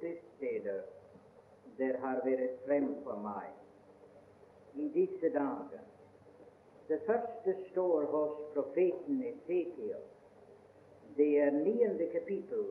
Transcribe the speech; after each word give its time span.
Sitzleder, 0.00 0.82
der 1.78 1.98
har 2.00 2.24
wäre 2.24 2.48
fremd 2.66 3.04
von 3.04 3.22
mei. 3.22 3.46
In 4.74 4.92
diese 4.92 5.32
Tage, 5.32 5.80
der 6.88 7.00
fyrste 7.00 7.56
Stor 7.70 8.04
hos 8.12 8.54
Propheten 8.54 9.22
Ezekiel, 9.22 9.96
der 11.16 11.50
niehende 11.52 12.06
Kapitel 12.06 12.64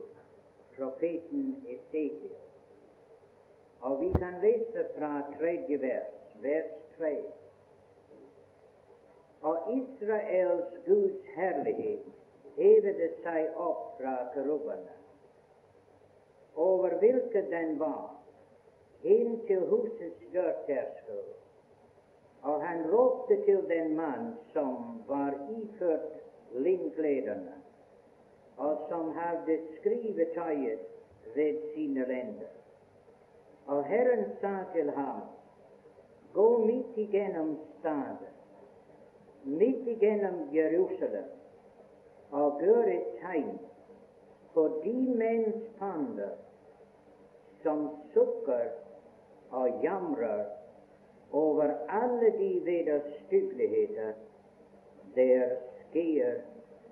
Propheten 0.76 1.66
Ezekiel. 1.68 2.36
Og 3.80 4.00
vi 4.00 4.12
kan 4.18 4.40
lese 4.42 4.86
fra 4.98 5.22
tredje 5.38 5.80
vers, 5.80 6.12
vers 6.42 6.72
tre. 6.96 7.24
Og 9.42 9.56
Israels 9.76 10.84
Guds 10.86 11.24
herlighet 11.36 12.04
hevede 12.56 13.10
seg 13.22 13.56
opp 13.56 14.00
fra 14.00 14.16
kerubbene. 14.34 14.99
Over 16.60 16.98
hvilket 16.98 17.50
den 17.50 17.78
var, 17.78 18.10
inn 19.02 19.38
til 19.48 19.62
husets 19.70 20.24
dørterskel. 20.32 21.22
Og 22.42 22.60
han 22.64 22.84
ropte 22.92 23.38
til 23.44 23.62
den 23.68 23.94
mann 23.96 24.34
som 24.52 25.00
var 25.08 25.36
iført 25.56 26.20
linnklederne, 26.52 27.56
og 28.56 28.84
som 28.88 29.12
hadde 29.16 29.58
skrivetøyet 29.78 30.84
ved 31.34 31.60
sine 31.74 32.04
lender. 32.08 32.52
Og 33.66 33.84
Herren 33.84 34.24
sa 34.40 34.54
til 34.74 34.90
ham, 34.90 35.20
gå 36.34 36.48
midt 36.66 36.96
igjennom 36.96 37.56
staden, 37.78 38.34
midt 39.44 39.88
igjennom 39.88 40.48
Jerusalem, 40.54 41.32
og 42.30 42.60
gjør 42.60 42.92
et 42.92 43.10
tegn 43.22 43.58
på 44.54 44.68
de 44.84 44.94
menns 45.16 45.64
panner 45.78 46.36
som 47.62 47.88
sukker 48.14 48.68
og 49.50 49.82
jamrer 49.82 50.44
over 51.32 51.72
alle 51.88 52.32
de 52.38 52.50
vederstyggeligheter 52.64 54.12
der 55.14 55.56
sker 55.88 56.40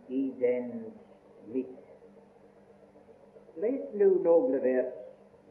i 0.09 0.35
dens 0.41 0.95
midt. 1.47 1.75
Les 3.59 3.95
nå 3.95 4.09
noen 4.23 4.59
vers 4.63 4.95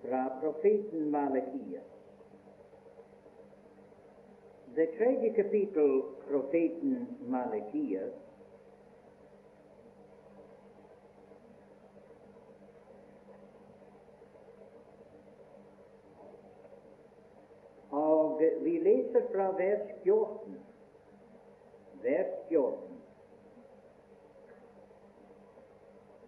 fra 0.03 0.21
profeten 0.41 1.09
Malakias. 1.11 1.87
Det 4.75 4.89
tredje 4.97 5.33
kapittel, 5.33 6.01
profeten 6.29 7.07
Malakias, 7.27 8.13
leser 19.17 19.31
fra 19.31 19.51
vers 19.51 19.81
14. 20.03 20.59
Vers 22.01 22.27
14. 22.49 22.77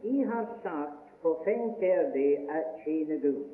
I 0.02 0.24
har 0.24 0.46
sagt, 0.64 1.10
forfengt 1.22 1.84
er 1.84 2.12
det 2.14 2.48
at 2.50 2.66
tjene 2.84 3.20
Gud. 3.20 3.46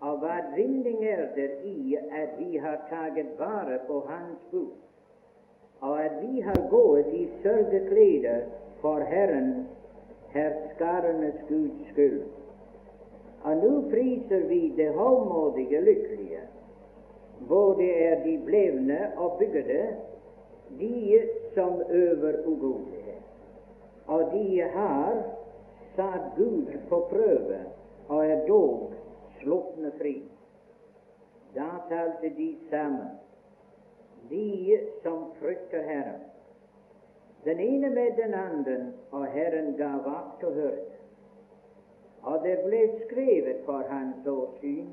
Og 0.00 0.18
hva 0.18 0.40
vinning 0.54 1.04
er 1.04 1.28
det 1.34 1.50
i 1.64 1.96
at 1.96 2.38
vi 2.38 2.56
har 2.56 2.86
taget 2.90 3.38
vare 3.38 3.78
på 3.86 4.00
Hans 4.08 4.38
bud, 4.50 4.74
og 5.80 6.00
at 6.02 6.20
vi 6.22 6.40
har 6.40 6.68
gått 6.70 7.14
i 7.14 7.28
sørgeklede 7.42 8.44
for 8.80 9.00
Herren, 9.00 9.66
herskarenes 10.30 11.40
Guds 11.48 11.90
skyld. 11.92 12.22
Og 13.44 13.56
nå 13.56 13.72
priser 13.90 14.46
vi 14.46 14.72
det 14.76 14.92
håndmådige 14.94 15.80
lykkelige, 15.80 16.42
både 17.48 17.90
er 17.90 18.22
de 18.24 18.40
blevne 18.44 19.12
og 19.16 19.38
bygde, 19.38 19.86
de 20.78 21.20
som 21.54 21.82
øver 21.90 22.46
ugodelighet. 22.46 23.22
Og 24.06 24.30
de 24.32 24.60
har 24.60 25.22
satt 25.96 26.36
Gud 26.36 26.66
på 26.88 27.06
prøve 27.10 27.58
og 28.08 28.26
er 28.26 28.46
dog 28.46 28.92
sluppne 29.40 29.92
fri. 29.98 30.22
Da 31.54 31.68
talte 31.88 32.28
de 32.36 32.56
sammen, 32.70 33.08
de 34.30 34.78
som 35.02 35.24
frykter 35.40 35.82
Herren. 35.82 36.22
Den 37.44 37.60
ene 37.60 37.90
med 37.90 38.16
den 38.16 38.34
andre, 38.34 38.92
og 39.10 39.26
Herren 39.26 39.76
gav 39.76 40.04
vakt 40.04 40.44
og 40.44 40.54
hørte. 40.54 40.96
Og 42.22 42.40
det 42.44 42.58
ble 42.64 42.80
skrevet 43.04 43.62
for 43.64 43.84
hans 43.88 44.26
åsyn 44.26 44.88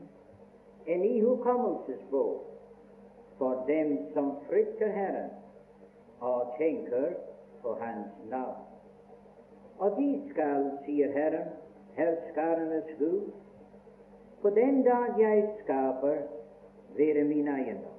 en 0.86 1.04
ihukommelsesbok 1.04 2.46
for 3.38 3.64
dem 3.68 3.98
som 4.14 4.32
frykter 4.50 4.88
Herren 4.88 5.30
og 6.20 6.54
tenker 6.58 7.14
på 7.62 7.74
Hans 7.80 8.30
navn. 8.30 8.62
Og 9.78 9.98
de 9.98 10.22
skal, 10.30 10.70
sier 10.86 11.12
Herren, 11.12 11.50
herskarenes 11.98 12.94
Gud, 13.00 13.32
på 14.42 14.50
den 14.50 14.84
dag 14.84 15.20
jeg 15.20 15.50
skaper, 15.64 16.22
være 16.96 17.24
min 17.24 17.48
eiendom, 17.48 17.98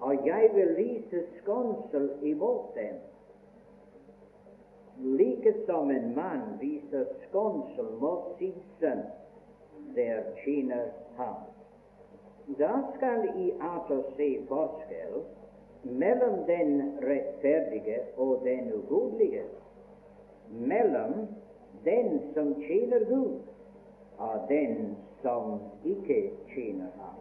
og 0.00 0.26
jeg 0.26 0.50
vil 0.54 0.76
vise 0.76 1.24
skånsel 1.40 2.10
imot 2.22 2.74
dem, 2.76 3.00
like 5.18 5.54
som 5.66 5.90
en 5.90 6.14
mann 6.14 6.44
viser 6.60 7.04
skånsel 7.26 7.90
mot 8.00 8.36
sin 8.38 8.54
sønn, 8.80 9.02
der 9.96 10.22
tjener 10.44 10.88
ham. 11.16 11.55
Da 12.46 12.82
skal 12.94 13.28
I 13.36 13.52
altså 13.60 14.02
se 14.16 14.46
forskjell 14.48 15.22
mellom 15.82 16.44
den 16.46 16.98
rettferdige 17.02 17.98
og 18.16 18.40
den 18.44 18.72
ugudelige, 18.72 19.42
mellom 20.50 21.26
den 21.84 22.20
som 22.34 22.54
tjener 22.54 23.04
Gud, 23.08 23.40
og 24.18 24.40
den 24.48 24.96
som 25.22 25.60
ikke 25.84 26.30
tjener 26.54 26.90
ham. 26.94 27.18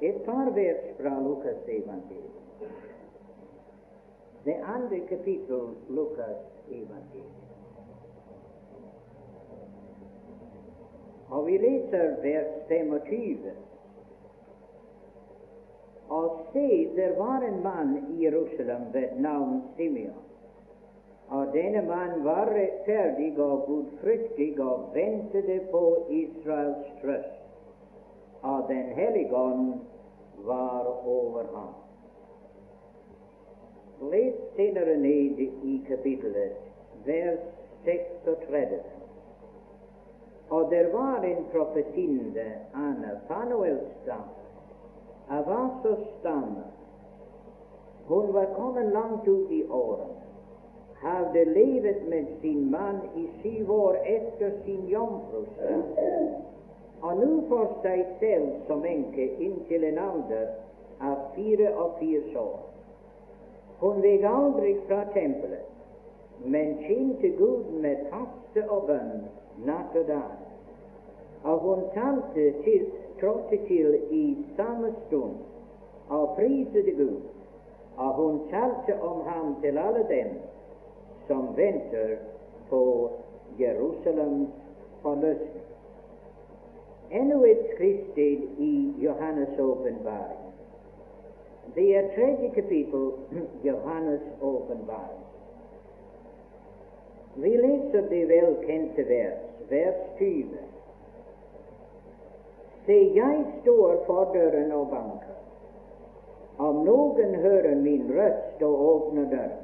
Et 0.00 0.22
par 0.24 0.50
vers 0.50 0.96
fra 1.00 1.22
Lukas 1.22 1.68
evangeliet. 1.68 2.70
Det 4.44 4.56
andre 4.64 5.00
kapittel 5.08 5.68
Lukas 5.88 6.36
evangeliet. 6.68 7.46
Og 11.30 11.46
vi 11.46 11.56
leser 11.58 12.22
vers 12.22 12.46
25. 12.68 13.65
Og 16.08 16.38
se, 16.52 16.90
der 16.96 17.16
var 17.18 17.42
en 17.42 17.62
mann 17.62 17.96
i 18.10 18.24
Jerusalem 18.24 18.82
ved 18.92 19.08
navn 19.16 19.62
Simeon. 19.76 20.22
Og 21.28 21.46
denne 21.52 21.82
mann 21.82 22.24
var 22.24 22.46
rettferdig 22.54 23.38
og 23.38 23.64
gudfryktig 23.66 24.60
og 24.60 24.90
ventet 24.94 25.62
på 25.70 26.06
Israels 26.10 26.86
trøst. 27.02 27.42
Og 28.42 28.68
Den 28.68 28.84
hellige 28.84 29.36
ånd 29.36 29.80
var 30.36 31.06
over 31.06 31.42
ham. 31.54 31.74
Litt 34.12 34.38
senere 34.56 34.96
ned 34.96 35.38
i 35.64 35.84
kapittelet, 35.88 36.56
vers 37.04 37.40
36. 37.84 38.80
Og 40.50 40.70
der 40.70 40.92
var 40.92 41.22
en 41.24 41.44
profetinde, 41.52 42.44
Anna, 42.74 43.18
Fanuels 43.28 43.96
datter, 44.06 44.35
av 45.28 45.50
Asos 45.50 46.04
stamme. 46.18 46.64
Hun 48.06 48.32
var 48.32 48.54
kommet 48.54 48.92
langt 48.92 49.28
ut 49.28 49.50
i 49.50 49.68
årene, 49.68 50.22
hadde 51.02 51.44
levet 51.44 52.08
med 52.08 52.26
sin 52.40 52.70
mann 52.70 53.00
i 53.16 53.26
syv 53.42 53.72
år 53.72 53.96
etter 54.04 54.52
sin 54.64 54.86
jomfrustid, 54.88 55.82
og 57.02 57.18
nå 57.20 57.32
for 57.48 57.74
seg 57.82 58.04
selv 58.20 58.52
som 58.68 58.84
enke 58.86 59.26
inntil 59.42 59.84
en 59.90 59.98
alder 59.98 60.46
av 61.00 61.16
84 61.36 62.40
år. 62.40 62.62
Hun 63.80 64.00
vek 64.02 64.24
aldri 64.24 64.76
fra 64.86 65.02
tempelet, 65.12 65.66
men 66.44 66.78
tjente 66.86 67.28
Gud 67.36 67.74
med 67.82 68.06
faste 68.12 68.64
og 68.70 68.86
bønn 68.88 69.26
natt 69.66 69.96
og 69.96 70.06
dag. 70.08 70.38
Og 71.44 71.58
hun 71.66 71.84
talte 71.94 72.46
til, 72.64 72.86
trådte 73.20 73.66
til 73.66 73.98
i 74.10 74.36
samme 74.56 74.94
stund 75.06 75.34
og 76.08 76.36
priset 76.36 76.96
Gud, 76.96 77.20
og 77.96 78.14
hun 78.14 78.40
talte 78.50 79.02
om 79.02 79.20
ham 79.26 79.56
til 79.62 79.78
alle 79.78 80.06
dem 80.08 80.26
som 81.26 81.56
venter 81.56 82.16
på 82.70 83.10
Jerusalems 83.60 84.50
forløsning. 85.02 85.62
Enda 87.10 87.36
et 87.36 87.66
skriftsted 87.74 88.38
i 88.58 88.94
Johannes' 88.98 89.60
åpenbaring. 89.60 90.46
Det 91.74 91.96
er 91.96 92.08
tredje 92.14 92.50
kapittel 92.54 93.10
Johannes' 93.68 94.42
åpenbaring. 94.42 95.22
Vi 97.36 97.48
leser 97.48 98.08
det 98.08 98.28
velkjente 98.28 99.08
vers, 99.08 99.38
vers 99.70 99.96
20. 100.18 100.44
Se, 102.86 102.96
jeg 103.14 103.44
står 103.60 104.02
for 104.06 104.30
døren 104.34 104.72
og 104.72 104.88
banker. 104.90 105.34
Om 106.58 106.84
noen 106.86 107.34
hører 107.34 107.74
min 107.74 108.06
røst 108.16 108.62
og 108.62 108.84
åpner 108.88 109.30
døren, 109.30 109.62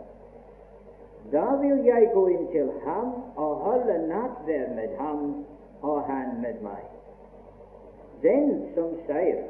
da 1.33 1.45
vil 1.61 1.85
jeg 1.87 2.11
gå 2.15 2.27
inn 2.29 2.49
til 2.53 2.71
ham 2.85 3.13
og 3.37 3.63
holde 3.65 3.95
nattverd 4.09 4.75
med 4.77 4.97
ham 4.99 5.23
og 5.83 6.03
han 6.03 6.35
med 6.43 6.59
meg. 6.67 6.83
Den 8.23 8.51
som 8.75 8.93
sier, 9.07 9.47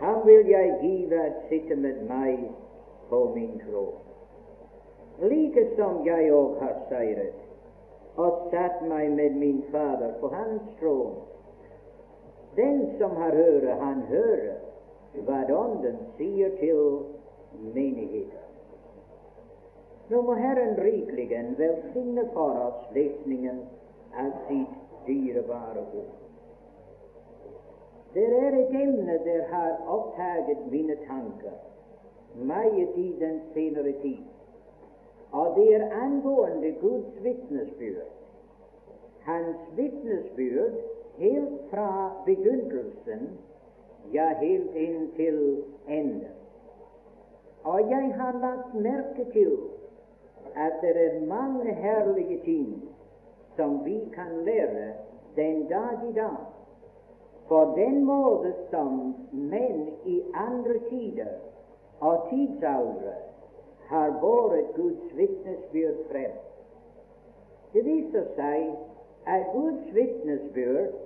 ham 0.00 0.20
vil 0.26 0.46
jeg 0.48 0.76
give 0.82 1.20
at 1.20 1.40
sitte 1.48 1.76
med 1.76 2.04
meg 2.08 2.46
på 3.08 3.24
min 3.34 3.58
tråd. 3.64 3.96
Like 5.24 5.66
som 5.76 6.04
jeg 6.06 6.30
òg 6.34 6.60
har 6.60 6.78
seiret 6.88 7.40
og 8.16 8.48
satt 8.50 8.82
meg 8.86 9.10
med 9.10 9.36
min 9.38 9.62
Fader 9.72 10.14
på 10.20 10.30
hans 10.30 10.62
tråd. 10.80 11.33
Den 12.56 12.98
som 12.98 13.16
har 13.16 13.32
øre, 13.32 13.74
han 13.80 14.00
hører 14.10 14.54
hva 15.26 15.40
Ånden 15.54 15.98
sier 16.18 16.54
til 16.58 16.80
menigheten. 17.74 18.40
Nå 20.10 20.20
må 20.22 20.34
Herren 20.36 20.76
rikelig 20.76 21.28
velsigne 21.58 22.26
for 22.34 22.58
oss 22.66 22.90
lesningen 22.96 23.62
av 24.20 24.32
sitt 24.48 25.06
dyrebare 25.06 25.84
ord. 26.00 26.12
Det 28.14 28.26
er 28.38 28.58
et 28.58 28.74
emne 28.78 29.16
der 29.24 29.46
har 29.50 29.80
opptaget 29.90 30.66
mine 30.70 30.96
tanker 31.06 31.56
meget 32.34 32.98
i 33.00 33.08
den 33.18 33.40
senere 33.54 33.94
tid, 34.02 34.22
og 35.32 35.56
det 35.56 35.68
er 35.74 35.88
angående 36.02 36.74
Guds 36.80 37.24
vitnesbyrd. 37.24 38.10
Hans 39.24 39.56
vitnesbyrd 39.76 40.93
helt 41.18 41.70
fra 41.70 42.12
begynnelsen 42.26 43.28
ja, 44.12 44.28
helt 44.40 44.74
inn 44.74 45.08
til 45.16 45.38
ende. 45.88 46.28
Og 47.64 47.90
jeg 47.90 48.14
har 48.16 48.38
lagt 48.40 48.74
merke 48.74 49.24
til 49.32 49.56
at 50.54 50.72
det 50.82 50.96
er 50.96 51.20
mange 51.26 51.74
herlige 51.74 52.40
ting 52.44 52.82
som 53.56 53.84
vi 53.84 54.00
kan 54.14 54.44
lære 54.44 54.92
den 55.36 55.66
dag 55.68 56.08
i 56.08 56.12
dag. 56.12 56.36
For 57.48 57.74
den 57.76 58.04
måte 58.04 58.54
som 58.70 59.14
menn 59.32 59.88
i 60.04 60.22
andre 60.34 60.78
tider 60.88 61.32
og 62.00 62.26
tidsaldre 62.30 63.14
har 63.88 64.18
båret 64.20 64.74
Guds 64.76 65.16
vitnesbyrd 65.16 65.98
frem. 66.10 66.36
Det 67.72 67.84
viser 67.84 68.24
seg 68.36 68.70
at 69.26 69.50
Guds 69.52 69.94
vitnesbyrd 69.94 71.03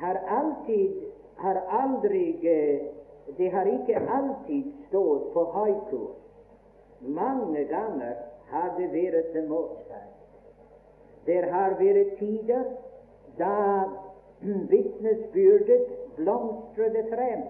har 0.00 0.14
alltid 0.14 1.02
har 1.36 1.54
aldri 1.54 2.24
Det 3.36 3.48
har 3.48 3.66
ikke 3.66 4.00
alltid 4.10 4.72
stått 4.88 5.32
på 5.34 5.44
haiku. 5.54 6.00
Mange 7.00 7.64
ganger 7.64 8.16
har 8.50 8.72
det 8.78 8.88
vært 8.92 9.36
en 9.38 9.48
motsatt. 9.48 10.08
Det 11.26 11.44
har 11.52 11.76
vært 11.78 12.16
tider 12.18 12.64
da 13.38 13.54
vitnesbyrdet 14.72 15.86
blomstret 16.16 17.08
frem. 17.12 17.46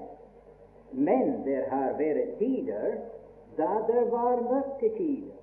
Men 0.93 1.33
det 1.47 1.65
har 1.71 1.97
vært 1.99 2.37
tider 2.39 2.99
da 3.57 3.71
det 3.89 4.05
var 4.13 4.43
mørketider. 4.51 5.37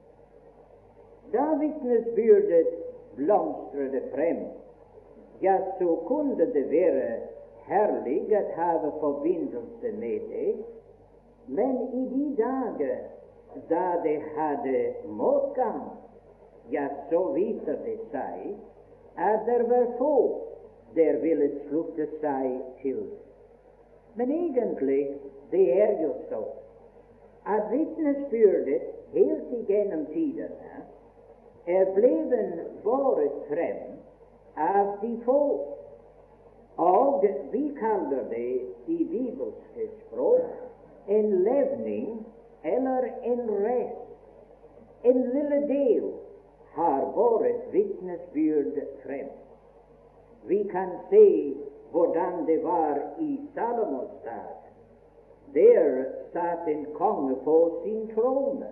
Da 1.33 1.48
vitnesbyrdet 1.59 2.69
blomstret 3.18 4.12
frem, 4.13 4.45
ja, 5.42 5.57
så 5.80 5.95
kunne 6.07 6.45
det 6.54 6.72
være 6.72 7.19
herlig 7.68 8.36
at 8.36 8.51
have 8.56 8.92
forbindelse 9.00 9.92
med 10.00 10.19
det, 10.30 10.56
men 11.48 11.78
i 11.94 12.04
de 12.16 12.36
dager 12.44 12.98
da 13.69 13.86
det 14.04 14.22
hadde 14.36 14.94
motgang, 15.06 15.81
ja, 16.72 16.88
så 17.10 17.24
viser 17.34 17.78
det 17.86 18.00
seg 18.12 18.56
at 19.18 19.45
det 19.45 19.69
var 19.69 19.88
få 19.98 20.42
der 20.95 21.18
ville 21.22 21.50
slutte 21.68 22.07
seg 22.22 22.60
til. 22.81 23.01
Men 24.16 24.31
egentlig, 24.31 25.16
det 25.51 25.81
er 25.81 26.01
jo 26.01 26.13
så 26.30 26.44
at 27.48 27.72
vitnesbyrdet 27.72 28.81
helt 29.13 29.51
igjennom 29.60 30.06
tidene 30.06 30.83
er 31.68 31.94
blevet 31.95 32.66
båret 32.83 33.31
frem 33.48 33.97
de 35.01 35.18
få 35.25 35.42
og 36.77 37.25
vi 37.51 37.75
kaller 37.80 38.24
det 38.30 38.62
i 38.88 39.04
bibelske 39.04 39.88
språk 40.00 40.68
en 41.07 41.44
levning 41.44 42.25
eller 42.63 43.04
en 43.24 43.42
rest. 43.65 44.04
En 45.04 45.21
lille 45.21 45.68
del 45.68 46.12
har 46.71 47.12
båret 47.15 47.62
vitnesbyrd 47.71 48.81
frem. 49.04 49.30
Vi 50.45 50.63
kan 50.71 50.89
se 51.09 51.56
hvordan 51.92 52.45
det 52.48 52.63
var 52.63 53.01
i 53.19 53.39
Salomos 53.56 54.12
dag. 54.24 54.57
Der 55.54 56.06
satt 56.33 56.68
en 56.68 56.86
konge 56.94 57.36
på 57.44 57.81
sin 57.83 58.07
trone. 58.15 58.68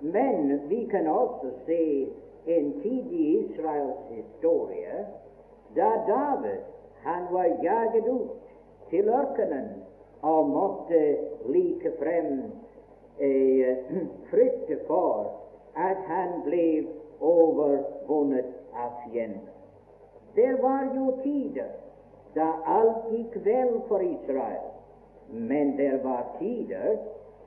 Men 0.00 0.68
vi 0.68 0.86
kan 0.90 1.06
også 1.06 1.50
se 1.66 2.08
en 2.46 2.72
tid 2.82 3.12
i 3.12 3.26
Israels 3.38 4.08
historie 4.10 5.06
da 5.74 5.90
David 6.08 6.60
han 7.02 7.26
var 7.30 7.44
jaget 7.62 8.06
ut 8.06 8.30
til 8.90 9.08
ørkenen 9.08 9.68
og 10.22 10.48
måtte 10.48 11.16
likefrem 11.48 12.42
eh, 13.20 13.76
frykte 14.30 14.78
for 14.86 15.30
at 15.76 15.96
han 16.06 16.42
ble 16.44 16.86
overvunnet 17.20 18.50
av 18.74 18.90
fienden. 19.04 19.46
Det 20.34 20.62
var 20.62 20.90
jo 20.94 21.14
tider 21.22 21.70
da 22.34 22.50
alt 22.66 23.08
gikk 23.10 23.38
vel 23.44 23.80
for 23.88 24.04
Israel, 24.04 24.68
men 25.30 25.76
det 25.76 26.04
var 26.04 26.36
tider 26.38 26.98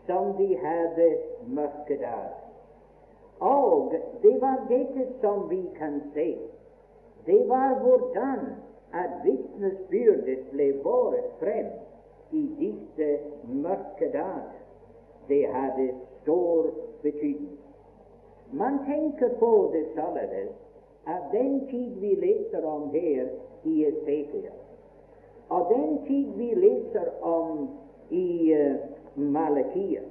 som 0.07 0.33
de 0.37 0.49
hadde 0.59 1.09
mørke 1.47 1.97
dager. 2.01 2.42
Og 3.39 3.93
det 4.21 4.41
var 4.41 4.65
dette 4.69 5.07
som 5.21 5.49
vi 5.49 5.69
kan 5.77 6.01
se. 6.13 6.37
Det 7.25 7.49
var 7.49 7.79
hvordan 7.79 8.39
at 8.93 9.09
vitnesbyrdet 9.23 10.49
ble 10.51 10.73
båret 10.83 11.29
frem 11.39 11.71
i 12.31 12.43
disse 12.59 13.17
mørke 13.43 14.09
dager. 14.13 14.59
Det 15.27 15.47
hadde 15.47 15.93
stor 16.21 16.69
betydning. 17.01 17.57
Man 18.53 18.79
tenker 18.85 19.29
på 19.39 19.71
det 19.73 19.85
således 19.95 20.49
at 21.07 21.21
den 21.31 21.67
tid 21.67 21.95
vi 21.99 22.15
leser 22.15 22.65
om 22.65 22.89
her 22.89 23.27
i 23.63 23.85
Esekiel, 23.85 24.51
og 25.49 25.73
den 25.73 26.05
tid 26.07 26.27
vi 26.37 26.53
leser 26.53 27.23
om 27.23 27.69
i 28.09 28.53
uh, 28.53 28.75
Malakia, 29.15 30.01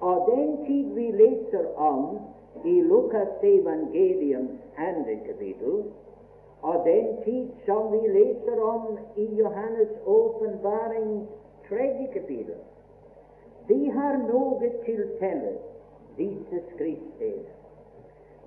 og 0.00 0.30
den 0.36 0.66
tid 0.66 0.94
vi 0.94 1.10
leser 1.10 1.76
om 1.76 2.18
i 2.64 2.80
Lukas 2.80 3.28
evangeliums 3.42 4.60
andre 4.78 5.16
kapittel, 5.26 5.84
og 6.62 6.84
den 6.86 7.16
tid 7.24 7.48
som 7.66 7.92
vi 7.92 8.08
leser 8.08 8.60
om 8.62 8.98
i 9.16 9.26
Johannes' 9.40 10.06
åpenbaring 10.06 11.28
tredje 11.68 12.06
kapittel. 12.12 12.60
De 13.68 13.90
har 13.90 14.16
noe 14.28 14.70
til 14.84 15.02
felles, 15.18 15.60
disse 16.16 16.62
skriftsteder. 16.74 17.52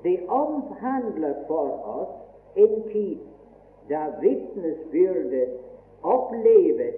Det 0.03 0.19
omhandler 0.29 1.33
for 1.47 1.69
oss 2.00 2.15
en 2.55 2.83
tid 2.91 3.17
da 3.89 4.07
vitnesbyrdet 4.21 5.50
opplevet 6.03 6.95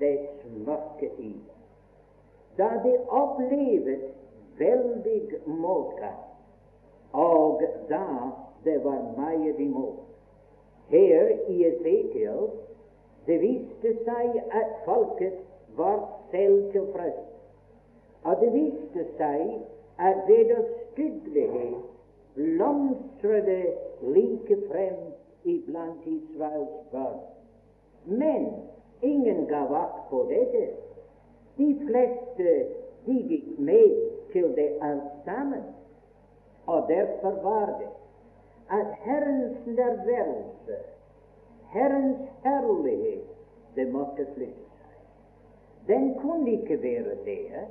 dets 0.00 0.44
mørke 0.66 1.10
tid. 1.16 1.40
Da 2.58 2.68
det 2.84 2.96
opplevet 3.08 4.00
veldig 4.58 5.22
motgang, 5.46 6.29
og 7.12 7.62
da 7.88 8.04
det 8.64 8.84
var 8.84 9.14
meget 9.16 9.58
imot. 9.58 9.98
Her 10.88 11.28
i 11.48 11.66
Esekiel 11.66 12.50
det 13.26 13.40
viste 13.40 13.92
seg 14.04 14.40
at 14.50 14.70
folket 14.84 15.38
var 15.76 16.00
selvtilfreds. 16.30 17.26
Og 18.22 18.36
det 18.40 18.52
viste 18.52 19.04
seg 19.16 19.60
at 19.98 20.16
vederstyggelighet 20.28 21.76
blomstret 22.34 23.66
like 24.02 24.56
frem 24.68 24.98
iblant 25.44 26.06
Israels 26.06 26.90
barn. 26.92 27.20
Men 28.06 28.48
ingen 29.02 29.46
gav 29.46 29.70
vakt 29.70 30.08
på 30.10 30.26
dette. 30.28 30.68
De 31.58 31.76
fleste 31.86 32.66
de 33.06 33.16
gikk 33.28 33.58
med 33.58 33.96
til 34.32 34.52
det 34.56 34.70
alt 34.82 35.12
sammen. 35.24 35.62
Og 36.70 36.88
derfor 36.88 37.34
var 37.42 37.66
det 37.80 37.90
at 38.78 38.86
Herrens 39.04 39.66
nærværelse, 39.66 40.76
Herrens 41.72 42.28
herlighet, 42.44 43.26
det 43.74 43.86
måtte 43.92 44.26
flytte 44.34 44.68
seg. 44.78 44.96
Den 45.88 46.14
kunne 46.20 46.50
ikke 46.50 46.82
være 46.82 47.16
der. 47.24 47.66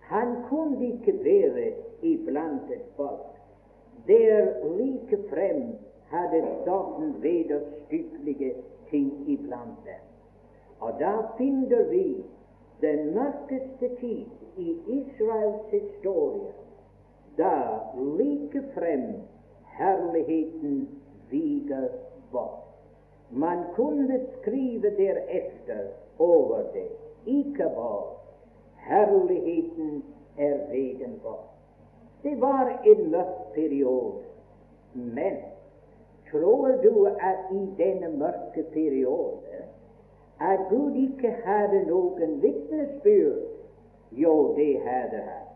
Han 0.00 0.36
kunne 0.48 0.86
ikke 0.86 1.14
være 1.24 1.72
iblant 2.02 2.70
et 2.70 2.86
folk 2.96 3.38
der 4.08 4.46
likefrem 4.76 5.62
hadde 6.10 6.46
staten 6.62 7.22
vederstyggelige 7.22 8.54
ting 8.90 9.12
iblant 9.26 9.78
dem. 9.84 10.02
Og 10.80 10.92
da 11.00 11.12
finner 11.38 11.82
vi 11.90 12.24
den 12.80 13.14
mørkeste 13.14 13.88
tid 14.00 14.24
i 14.56 14.76
Israels 14.88 15.70
historie, 15.70 16.52
da 17.38 17.80
likefrem 18.18 19.14
herligheten 19.78 20.88
viger 21.30 21.88
bort. 22.32 22.64
Man 23.30 23.64
kunne 23.74 24.20
skrive 24.40 24.90
deretter 24.96 25.86
over 26.18 26.62
det, 26.72 26.88
ikke 27.26 27.70
bare 27.74 28.14
herligheten 28.76 30.04
er 30.38 30.56
vegen 30.70 31.20
bort. 31.22 31.50
Det 32.22 32.40
var 32.40 32.80
en 32.84 33.10
mørk 33.10 33.52
periode, 33.54 34.22
men 34.94 35.36
tror 36.30 36.68
du 36.68 37.04
at 37.04 37.38
i 37.52 37.82
denne 37.82 38.18
mørke 38.18 38.64
periode 38.72 39.38
at 40.40 40.58
Gud 40.70 40.94
ikke 40.94 41.30
hadde 41.44 41.82
noen 41.86 42.42
vitnesbyrd? 42.42 43.38
Jo, 44.12 44.54
det 44.56 44.80
hadde 44.84 45.22
han. 45.22 45.47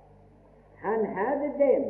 Han 0.83 1.05
hadde 1.05 1.53
dem 1.59 1.85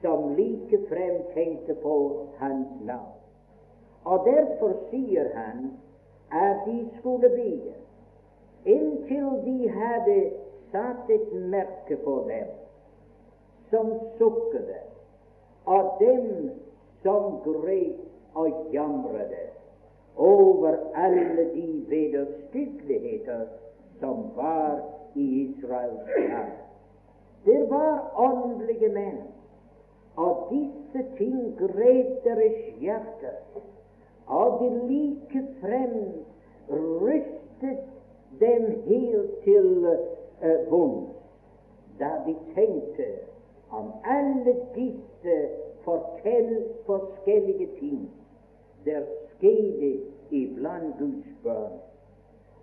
som 0.00 0.34
likefrem 0.34 1.22
tenkte 1.34 1.74
på 1.82 2.26
hans 2.38 2.68
navn. 2.80 3.14
Og 4.04 4.24
derfor 4.24 4.72
sier 4.90 5.28
han 5.34 5.72
at 6.32 6.64
de 6.66 6.78
skulle 6.98 7.28
bli 7.28 7.56
inntil 8.64 9.28
de 9.44 9.68
hadde 9.72 10.16
satt 10.72 11.10
et 11.10 11.32
merke 11.32 11.96
på 12.04 12.14
dem 12.28 12.48
som 13.70 13.92
sukket, 14.18 14.70
og 15.64 15.96
dem 16.00 16.50
som 17.02 17.40
gret 17.44 18.00
og 18.34 18.68
jamret 18.72 19.34
over 20.16 20.76
alle 20.94 21.44
de 21.54 21.84
vederstyggeligheter 21.88 23.46
som 24.00 24.30
var 24.36 24.80
i 25.14 25.26
Israels 25.42 26.08
land. 26.16 26.67
Det 27.44 27.70
var 27.70 28.12
åndelige 28.16 28.88
menn, 28.88 29.20
og 30.16 30.48
disse 30.50 31.04
ting 31.18 31.58
grep 31.58 32.24
deres 32.24 32.58
hjerter, 32.80 33.38
og 34.26 34.62
like 34.62 34.86
likefrem 34.88 36.24
rystet 36.68 37.78
dem 38.40 38.66
helt 38.86 39.38
til 39.44 39.86
uh, 39.86 40.68
bunns 40.70 41.18
da 41.98 42.10
de 42.26 42.36
tenkte 42.54 43.06
om 43.70 43.92
alle 44.04 44.56
disse 44.74 45.48
fortell 45.84 46.64
forskjellige 46.86 47.68
ting. 47.78 48.10
Der 48.84 49.00
skjedde 49.36 50.00
iblant 50.30 50.94
Guds 50.98 51.26
barn. 51.44 51.72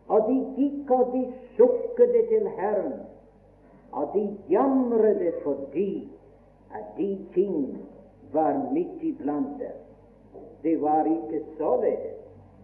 Og 0.08 0.30
de 0.30 0.38
gikk 0.56 0.92
og 0.92 1.12
de 1.14 1.34
sukket 1.58 2.16
til 2.30 2.50
Herren, 2.58 2.94
og 3.96 4.12
de 4.14 4.38
jamret 4.50 5.34
fordi 5.44 6.10
at 6.76 6.98
de 6.98 7.10
ting 7.34 7.78
var 8.34 8.72
midt 8.74 9.04
iblant 9.04 9.60
dem. 9.60 9.78
Det 10.64 10.82
var 10.82 11.06
ikke 11.06 11.46
således 11.58 12.20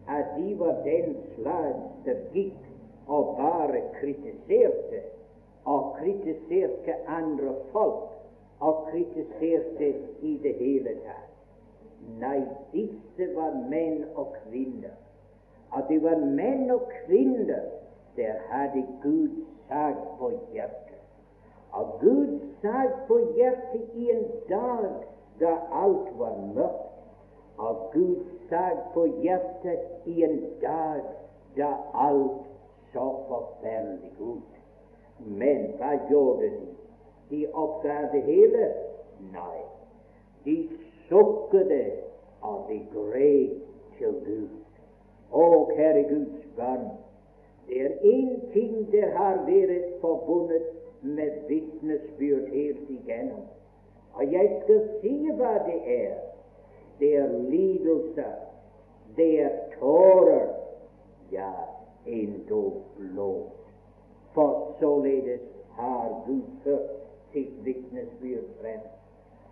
at 0.07 0.25
de 0.37 0.59
var 0.59 0.75
den 0.83 1.15
slags 1.35 2.03
som 2.05 2.17
gikk 2.33 2.57
og 3.07 3.35
bare 3.37 3.81
kritiserte 3.99 5.01
og 5.65 5.95
kritiserte 5.99 6.95
andre 7.07 7.55
folk 7.71 8.09
og 8.59 8.87
kritiserte 8.91 9.93
i 10.21 10.39
det 10.43 10.55
hele 10.59 10.95
tatt. 11.05 11.29
Nei, 12.19 12.41
disse 12.73 13.27
var 13.35 13.55
menn 13.69 14.03
og 14.15 14.35
kvinner. 14.43 14.97
Og 15.71 15.87
det 15.89 16.01
var 16.03 16.17
menn 16.17 16.71
og 16.73 16.89
kvinner 17.05 17.69
der 18.17 18.41
hadde 18.49 18.83
Gud 19.03 19.43
sagt 19.69 20.17
på 20.19 20.31
hjertet. 20.53 20.90
Og 21.81 21.99
Gud 22.01 22.39
sag 22.61 22.89
på 23.07 23.17
hjertet 23.37 23.95
i 23.95 24.11
en 24.11 24.25
dag 24.49 24.89
da 25.39 25.53
alt 25.83 26.11
var 26.19 26.37
mørkt. 26.55 26.87
Og 27.57 27.89
Gud 27.93 28.15
sag 28.49 28.77
på 28.93 29.05
hjertet 29.23 30.05
i 30.05 30.23
en 30.23 30.39
dag 30.61 31.01
da 31.57 31.71
alt 31.93 32.45
så 32.93 33.07
forferdelig 33.29 34.13
ut. 34.19 34.61
Men 35.25 35.71
hva 35.79 35.95
gjorde 36.09 36.49
de? 36.49 36.71
de 37.31 37.47
oppga 37.53 38.09
det 38.11 38.21
hele? 38.21 38.65
Nei. 39.33 39.59
De 40.45 40.55
sukket 41.09 41.71
og 42.41 42.65
de 42.69 42.79
grep 42.93 43.61
til 43.97 44.17
Gud. 44.25 44.57
Å, 45.31 45.43
kjære 45.71 46.03
Guds 46.09 46.47
barn, 46.57 46.89
det 47.67 47.85
er 47.85 47.93
én 48.03 48.31
ting 48.51 48.73
det 48.91 49.13
har 49.15 49.45
vært 49.47 49.93
forbundet 50.01 50.80
med 51.01 51.31
vitnesbyrd 51.47 52.47
helt 52.53 52.89
igjennom. 52.89 53.45
Og 54.13 54.33
jeg 54.33 54.61
skal 54.63 54.81
si 55.01 55.13
hva 55.37 55.53
det 55.65 55.79
er. 55.85 56.15
Det 56.99 57.15
er 57.17 57.37
lidelser. 57.49 58.33
Det 59.15 59.39
er 59.41 59.51
tårer. 59.79 60.47
Ja, 61.31 61.51
endog 62.05 62.73
blod. 62.97 63.43
For 64.33 64.75
således 64.79 65.41
har 65.75 66.23
Gud 66.27 66.41
ført 66.63 66.91
sitt 67.31 67.65
vitnesbyrd 67.65 68.47
frem. 68.61 68.79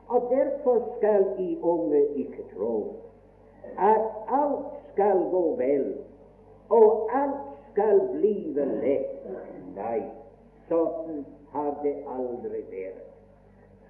Og 0.09 0.21
derfor 0.29 0.97
skal 0.97 1.25
I 1.39 1.57
unge 1.61 2.07
ikke 2.15 2.43
tro 2.55 2.95
at 3.77 4.01
alt 4.27 4.65
skal 4.91 5.17
gå 5.31 5.55
vel, 5.55 5.93
og 6.69 7.09
alt 7.13 7.41
skal 7.71 7.99
blive 8.13 8.65
lett. 8.81 9.27
Nei, 9.75 9.99
sånn 10.69 11.21
har 11.53 11.71
det 11.83 11.95
aldri 12.07 12.63
vært. 12.71 13.05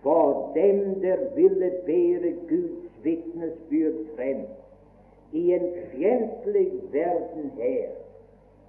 For 0.03 0.51
dem 0.55 1.01
der 1.03 1.25
ville 1.35 1.71
bære 1.85 2.33
Guds 2.49 2.99
vitnesbyrd 3.03 4.03
frem 4.15 4.45
i 5.31 5.53
en 5.53 5.67
fiendtlig 5.91 6.69
verden 6.93 7.51
her, 7.57 7.89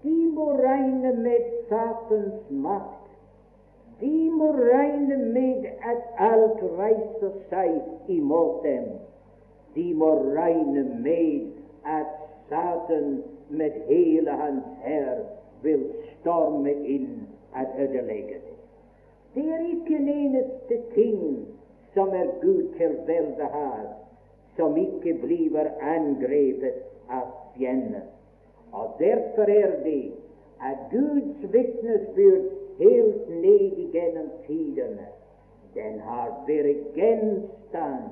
de 0.02 0.16
må 0.35 0.50
regne 0.59 1.12
med 1.23 1.52
Satans 1.68 2.50
makt 2.50 3.00
de 4.00 4.30
må 4.30 4.52
regne 4.52 5.16
med 5.32 5.64
at 5.85 5.99
alt 6.16 6.62
reiser 6.78 7.35
seg 7.50 7.75
imot 8.09 8.62
dem. 8.64 8.87
De 9.75 9.85
må 9.94 10.09
regne 10.37 10.85
med 11.04 11.50
at 11.85 12.14
Satan 12.49 13.20
med 13.50 13.76
hele 13.90 14.38
hans 14.40 14.70
hær 14.85 15.20
vil 15.62 15.85
storme 16.14 16.73
inn 16.73 17.26
og 17.52 17.76
ødelegge 17.85 18.40
det. 19.35 19.45
Er 19.49 19.67
ikke 19.67 19.97
en 19.97 20.09
eneste 20.09 20.81
ting 20.95 21.47
som 21.95 22.09
er 22.09 22.27
Gud 22.41 22.75
til 22.77 22.97
velbehag, 23.07 23.87
som 24.57 24.77
ikke 24.77 25.15
blir 25.23 25.71
angrepet 25.81 26.83
av 27.11 27.27
fjenden. 27.57 28.07
Og 28.73 28.95
derfor 28.99 29.43
er 29.43 29.83
det 29.85 30.13
at 30.63 30.77
Guds 30.91 31.53
vitnesbyrd 31.53 32.51
helt 32.79 33.29
ned 33.29 33.73
igjennom 33.77 34.31
tidene. 34.47 35.07
Den 35.75 36.01
har 36.01 36.31
vært 36.47 36.95
gjenstand 36.95 38.11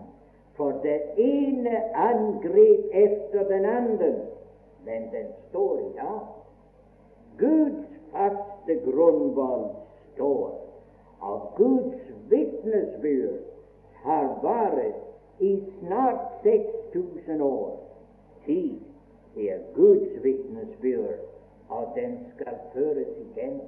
for 0.59 0.81
det 0.83 1.01
ene 1.19 1.81
angrep 1.95 2.95
etter 2.95 3.47
den 3.49 3.65
andre, 3.65 4.13
men 4.87 5.11
den 5.13 5.31
står 5.49 5.79
i 5.79 5.91
dag. 5.97 6.21
Guds 7.39 7.87
faste 8.13 8.79
grunnvoll 8.85 9.69
står, 10.15 10.68
og 11.21 11.53
Guds 11.57 12.13
vitnesbyrd 12.31 13.39
har 14.05 14.29
vært 14.43 15.41
i 15.41 15.53
snart 15.79 16.43
6000 16.43 17.43
år. 17.43 17.77
Tid 18.47 18.79
er 19.37 19.59
Guds 19.75 20.23
vitnesbyrd, 20.23 21.19
og 21.69 21.93
den 21.97 22.19
skal 22.35 22.55
føres 22.75 23.11
igjen. 23.19 23.61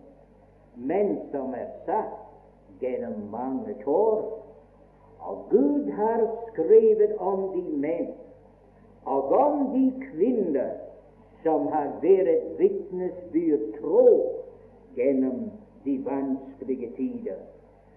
men 0.77 1.19
som 1.33 1.55
er 1.55 1.67
satt 1.87 2.13
gjennom 2.81 3.27
mange 3.31 3.75
tår. 3.85 4.21
Og 5.21 5.47
Gud 5.51 5.91
har 5.93 6.23
skrevet 6.53 7.17
om 7.19 7.51
de 7.53 7.65
menn 7.77 8.13
og 9.05 9.33
om 9.33 9.67
de 9.75 9.91
kvinner 10.13 10.71
som 11.43 11.67
har 11.73 11.91
vært 12.03 12.47
vitnesbyrd 12.59 13.67
tro 13.81 14.07
gjennom 14.97 15.51
de 15.85 16.05
vanskelige 16.05 16.91
tider. 16.97 17.41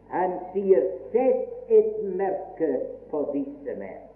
Han 0.08 0.40
sier 0.54 0.84
'sett 1.12 1.70
et 1.70 2.04
merke 2.16 2.80
på 3.10 3.30
disse 3.34 3.76
menn'. 3.80 4.10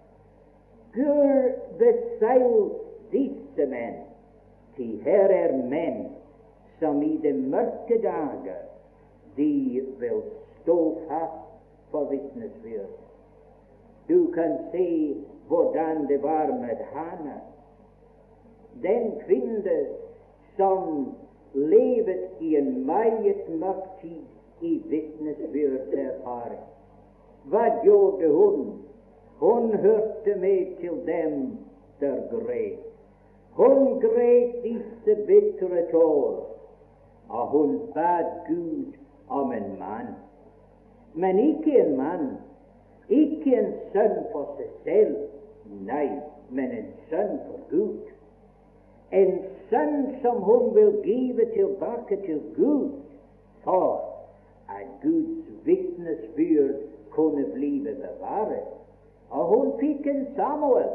Gud 0.92 1.52
beseil 1.78 2.70
disse 3.12 3.66
menn 3.66 4.08
Ty 4.78 5.02
her 5.02 5.32
er 5.34 5.52
menn 5.52 6.04
som 6.78 7.02
i 7.02 7.16
de 7.22 7.32
mørke 7.32 7.96
dager 8.02 8.60
de 9.36 9.82
vil 9.98 10.20
stå 10.60 10.76
fast 11.08 11.48
for 11.90 12.06
vitnesbyrd. 12.10 12.92
Du 14.08 14.30
kan 14.34 14.58
se 14.72 15.16
hvordan 15.48 16.06
det 16.08 16.22
var 16.22 16.46
med 16.46 16.84
Hana, 16.92 17.40
den 18.82 19.12
kvinne 19.26 19.78
som 20.56 21.14
levet 21.54 22.28
i 22.40 22.56
en 22.56 22.86
meget 22.86 23.48
mørk 23.60 24.00
tid 24.00 24.22
i 24.60 24.82
vitnesbyrdserfaring. 24.88 26.66
Hva 27.44 27.64
gjorde 27.82 28.28
hun? 28.28 28.82
Hun 29.38 29.74
hørte 29.74 30.34
med 30.40 30.76
til 30.80 30.90
dem 31.06 31.58
der 32.00 32.16
gret. 32.30 32.78
Hun 33.52 34.00
gret 34.00 34.52
disse 34.62 35.22
bitre 35.26 35.90
tårer, 35.90 36.46
og 37.28 37.46
hun 37.46 37.80
bad 37.94 38.24
Gud 38.48 38.92
om 39.28 39.52
en 39.52 39.78
mann. 39.78 40.14
Men 41.14 41.38
ikke 41.38 41.80
en 41.80 41.96
mann, 41.96 42.28
ikke 43.08 43.56
en 43.58 43.72
sønn 43.92 44.18
for 44.32 44.54
seg 44.58 44.68
selv, 44.84 45.16
nei, 45.86 46.10
men 46.50 46.70
en 46.70 46.92
sønn 47.08 47.38
for 47.46 47.58
Gud 47.70 48.17
en 49.12 49.38
sønn 49.70 50.16
som 50.22 50.42
hun 50.42 50.74
vil 50.74 50.92
give 51.04 51.44
tilbake 51.54 52.16
til 52.26 52.42
Gud 52.56 52.90
for 53.64 54.04
at 54.68 54.86
Guds 55.02 55.48
vitnesbyrd 55.64 56.74
kunne 57.10 57.44
bli 57.54 57.78
bevaret. 57.84 58.68
Og 59.30 59.44
hun 59.46 59.72
fikk 59.80 60.06
en 60.06 60.26
Samuel, 60.36 60.90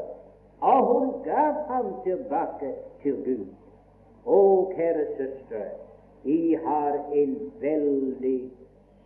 og 0.61 0.85
hun 0.85 1.09
gav 1.23 1.53
ham 1.69 1.93
tilbake 2.03 2.73
til 3.03 3.17
Gud. 3.25 3.45
Å, 4.25 4.39
kjære 4.75 5.05
søstre, 5.17 5.63
I 6.23 6.55
har 6.65 6.99
en 7.13 7.33
veldig 7.61 8.37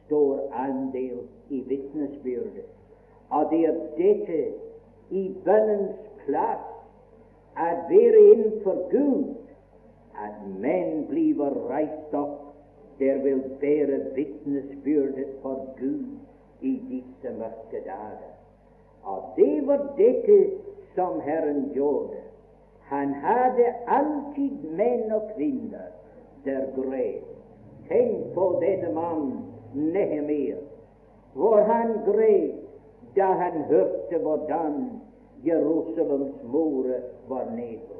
stor 0.05 0.43
andel 0.53 1.23
i 1.49 1.63
vitnesbyrdet. 1.67 2.67
Og 3.29 3.49
det 3.51 3.63
er 3.65 3.79
dette 3.97 4.41
i 5.09 5.23
bønnens 5.43 5.97
plass 6.25 6.76
at 7.57 7.77
være 7.89 8.19
innenfor 8.33 8.89
Gud, 8.91 9.35
at 10.17 10.37
menn 10.61 11.05
blir 11.09 11.53
reist 11.69 12.13
opp 12.13 12.47
der 12.99 13.23
vil 13.23 13.43
bære 13.59 13.99
vitnesbyrdet 14.15 15.27
for 15.41 15.65
Gud 15.79 16.05
i 16.61 16.81
disse 16.89 17.37
mørke 17.37 17.83
dager. 17.85 18.31
Og 19.03 19.23
det 19.35 19.67
var 19.67 19.93
dette 19.97 20.49
som 20.95 21.19
Herren 21.21 21.69
gjorde. 21.73 22.17
Han 22.81 23.13
hadde 23.13 23.73
alltid 23.87 24.63
menn 24.63 25.11
og 25.11 25.21
kvinner 25.35 25.91
der 26.45 26.65
gred. 26.75 27.21
Tenk 27.89 28.33
på 28.33 28.47
denne 28.61 28.93
mannen 28.93 29.43
Nehemir, 29.73 30.57
hvor 31.33 31.61
han 31.61 31.93
gred 32.05 32.51
da 33.15 33.25
han 33.25 33.61
hørte 33.69 34.17
hvordan 34.21 34.73
Jerusalems 35.45 36.43
more 36.43 37.01
var 37.27 37.45
nede. 37.55 37.97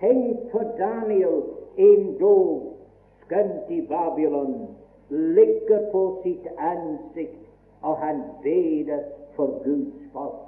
Tenk 0.00 0.50
på 0.52 0.60
Daniel 0.78 1.42
endog 1.76 2.76
skønt 3.24 3.70
i 3.70 3.80
Babylon 3.86 4.68
ligger 5.10 5.90
på 5.92 6.20
sitt 6.22 6.46
ansikt, 6.58 7.46
og 7.82 7.96
han 7.96 8.22
beder 8.42 9.02
for 9.36 9.46
Guds 9.64 10.12
folk. 10.12 10.46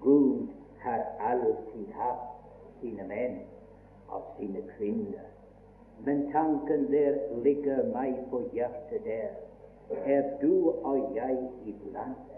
Gud 0.00 0.46
har 0.78 1.02
alltid 1.20 1.92
hatt 1.92 2.26
sine 2.80 3.04
menn 3.08 3.40
og 4.08 4.22
sine 4.38 4.62
kvinner. 4.76 5.26
Men 6.04 6.30
tanken 6.32 6.86
der 6.92 7.18
ligger 7.44 7.84
meg 7.92 8.16
på 8.30 8.40
hjertet 8.52 9.04
der. 9.04 9.36
Er 10.06 10.22
du 10.42 10.70
og 10.70 11.16
jeg 11.16 11.38
iblant? 11.66 12.29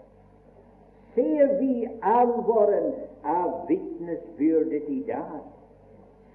Ser 1.15 1.59
vi 1.59 1.89
alvoren 2.01 2.93
av 3.23 3.67
vitnesbyrdet 3.67 4.89
i 4.89 5.03
dag? 5.07 5.41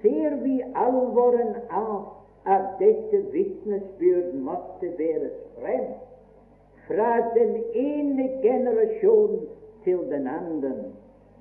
Ser 0.03 0.37
vi 0.43 0.62
alvoren 0.75 1.57
av 1.71 2.05
at 2.47 2.79
dette 2.79 3.23
vitnesbyrd 3.33 4.37
måtte 4.47 4.93
bæres 5.01 5.35
frem 5.57 5.88
fra 6.87 7.11
den 7.35 7.57
ene 7.75 8.29
generasjon 8.43 9.41
til 9.85 10.07
den 10.12 10.31
andre? 10.31 10.75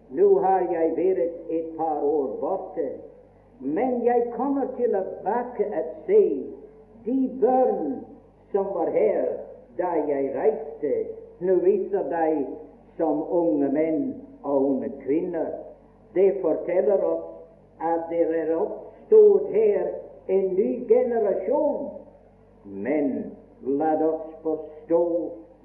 Nå 0.09 0.27
har 0.39 0.65
jeg 0.71 0.95
vært 0.97 1.51
et 1.53 1.71
par 1.77 2.01
år 2.01 2.37
borte, 2.41 2.89
men 3.59 4.01
jeg 4.05 4.31
kommer 4.33 4.71
tilbake 4.77 5.67
å 5.67 5.83
se 6.07 6.23
de 7.05 7.17
børn 7.41 7.99
som 8.51 8.71
var 8.73 8.89
her 8.95 9.35
da 9.77 9.93
jeg 10.09 10.31
reiste. 10.33 10.93
Nå 11.39 11.59
viser 11.61 12.07
de 12.09 12.45
som 12.97 13.23
unge 13.29 13.69
menn 13.71 14.03
og 14.43 14.65
unge 14.65 14.89
kvinner. 15.03 15.51
Det 16.13 16.39
forteller 16.41 17.03
oss 17.05 17.25
at 17.81 18.07
det 18.09 18.23
er 18.41 18.53
oppstått 18.57 19.51
her 19.53 19.91
en 20.27 20.47
ny 20.55 20.87
generasjon. 20.89 21.89
Men 22.63 23.11
la 23.61 23.93
oss 24.07 24.31
forstå 24.43 25.03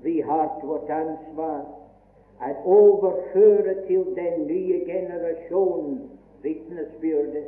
vi 0.03 0.21
har 0.21 0.51
vårt 0.63 0.91
ansvar 0.91 1.63
at 2.43 2.57
overføre 2.65 3.75
til 3.87 4.05
den 4.17 4.47
nye 4.47 4.85
generasjonen 4.87 5.99
vitnesbyrdet. 6.43 7.47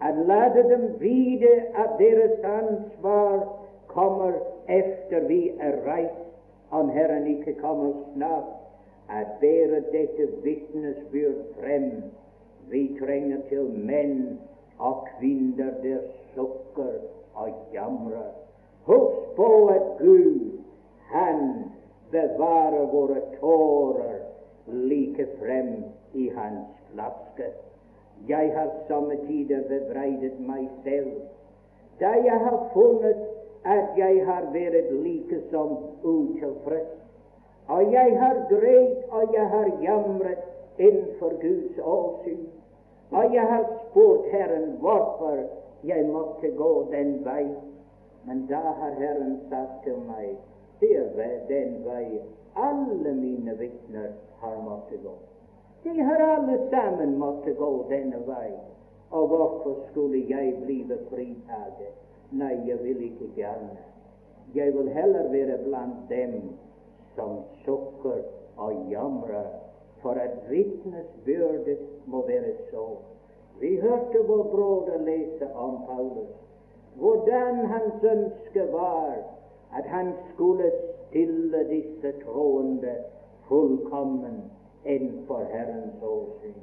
At 0.00 0.16
la 0.26 0.48
dem 0.54 0.86
vite 1.00 1.50
at 1.74 1.98
deres 1.98 2.38
ansvar 2.44 3.48
kommer 3.86 4.32
efter 4.68 5.26
vi 5.28 5.50
er 5.60 5.72
reist, 5.86 6.30
om 6.70 6.88
Herren 6.88 7.26
ikke 7.26 7.52
kommer 7.60 7.92
snart 8.14 8.59
at 9.10 9.26
bærer 9.40 9.80
dette 9.92 10.28
vitnesbyrd 10.42 11.40
frem. 11.60 12.02
Vi 12.70 12.96
trenger 13.00 13.38
til 13.48 13.70
menn 13.74 14.38
og 14.78 15.08
kvinner 15.18 15.72
der 15.82 15.98
sukker 16.34 16.92
og 17.34 17.48
jamrer. 17.72 18.30
Husk 18.84 19.36
på 19.36 19.66
at 19.66 19.98
Gud, 19.98 20.50
Han 21.10 21.64
bevarer 22.10 22.86
våre 22.86 23.20
tårer 23.40 24.18
like 24.66 25.26
frem 25.38 25.84
i 26.14 26.28
Hans 26.28 26.68
flaske. 26.92 27.50
Jeg 28.28 28.52
har 28.54 28.70
somme 28.88 29.16
tider 29.26 29.62
bebreidet 29.68 30.40
meg 30.40 30.68
selv 30.84 31.12
da 32.00 32.10
jeg 32.24 32.40
har 32.40 32.70
funnet 32.72 33.16
at 33.64 33.98
jeg 33.98 34.22
har 34.26 34.46
vært 34.52 34.92
like 35.04 35.40
som 35.50 35.76
utilfreds 36.02 37.09
og 37.70 37.92
jeg 37.92 38.18
har 38.18 38.36
greit, 38.48 38.98
og 39.10 39.34
jeg 39.34 39.46
har 39.48 39.66
jamret 39.82 40.38
innenfor 40.78 41.30
Guds 41.42 41.78
åsyn. 41.78 42.46
Og 43.10 43.34
jeg 43.34 43.42
har 43.42 43.64
spurt 43.90 44.26
Herren 44.32 44.70
hvorfor 44.82 45.36
jeg 45.84 46.06
måtte 46.06 46.50
gå 46.56 46.86
den 46.92 47.24
vei. 47.24 47.46
Men 48.24 48.46
da 48.46 48.60
har 48.80 48.94
Herren 48.98 49.40
sagt 49.50 49.84
til 49.84 49.98
meg 50.08 50.36
det 50.80 50.96
er 50.96 51.38
den 51.48 51.82
vei 51.84 52.20
alle 52.56 53.12
mine 53.14 53.54
vitner 53.58 54.12
har 54.40 54.62
måttet 54.64 55.02
gå. 55.02 55.14
De 55.82 56.00
har 56.00 56.20
alle 56.20 56.58
sammen 56.70 57.18
måttet 57.18 57.56
gå 57.58 57.86
denne 57.90 58.22
vei. 58.26 58.50
Og 59.10 59.26
hvorfor 59.26 59.76
skulle 59.90 60.24
jeg 60.28 60.54
blive 60.64 60.98
fritatt? 61.10 61.82
Nei, 62.30 62.54
jeg 62.66 62.78
vil 62.82 63.02
ikke 63.02 63.30
gjerne. 63.36 63.78
Jeg 64.54 64.74
vil 64.74 64.88
heller 64.88 65.28
være 65.32 65.58
blant 65.64 66.08
dem 66.08 66.34
som 67.14 67.42
sukker 67.64 68.22
og 68.56 68.72
jamrer 68.90 69.46
for 70.02 70.10
at 70.10 70.50
vitnesbyrdet 70.50 71.78
må 72.06 72.26
være 72.26 72.52
så. 72.70 72.86
Vi 73.60 73.76
hørte 73.80 74.26
vår 74.26 74.42
broder 74.42 74.98
lese 75.04 75.54
om 75.54 75.78
Paulus, 75.86 76.36
hvordan 76.94 77.56
hans 77.66 78.04
ønske 78.04 78.72
var 78.72 79.16
at 79.76 79.84
han 79.84 80.12
skulle 80.32 80.72
stille 81.08 81.68
disse 81.68 82.12
troende 82.24 82.96
fullkommen 83.48 84.50
innenfor 84.84 85.44
Herrens 85.52 86.02
åsyn. 86.02 86.60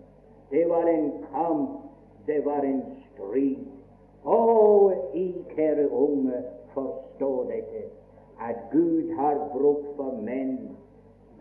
Det 0.51 0.69
var 0.69 0.83
en 0.87 1.11
kamp, 1.33 1.69
det 2.27 2.45
var 2.45 2.61
en 2.61 2.81
strid. 3.13 3.57
Å, 4.23 4.91
I 5.13 5.27
kjære 5.55 5.89
unge, 5.91 6.41
forstå 6.73 7.31
dette 7.51 7.83
at 8.39 8.55
Gud 8.71 9.11
har 9.17 9.49
bruk 9.53 9.85
for 9.95 10.19
menn. 10.21 10.77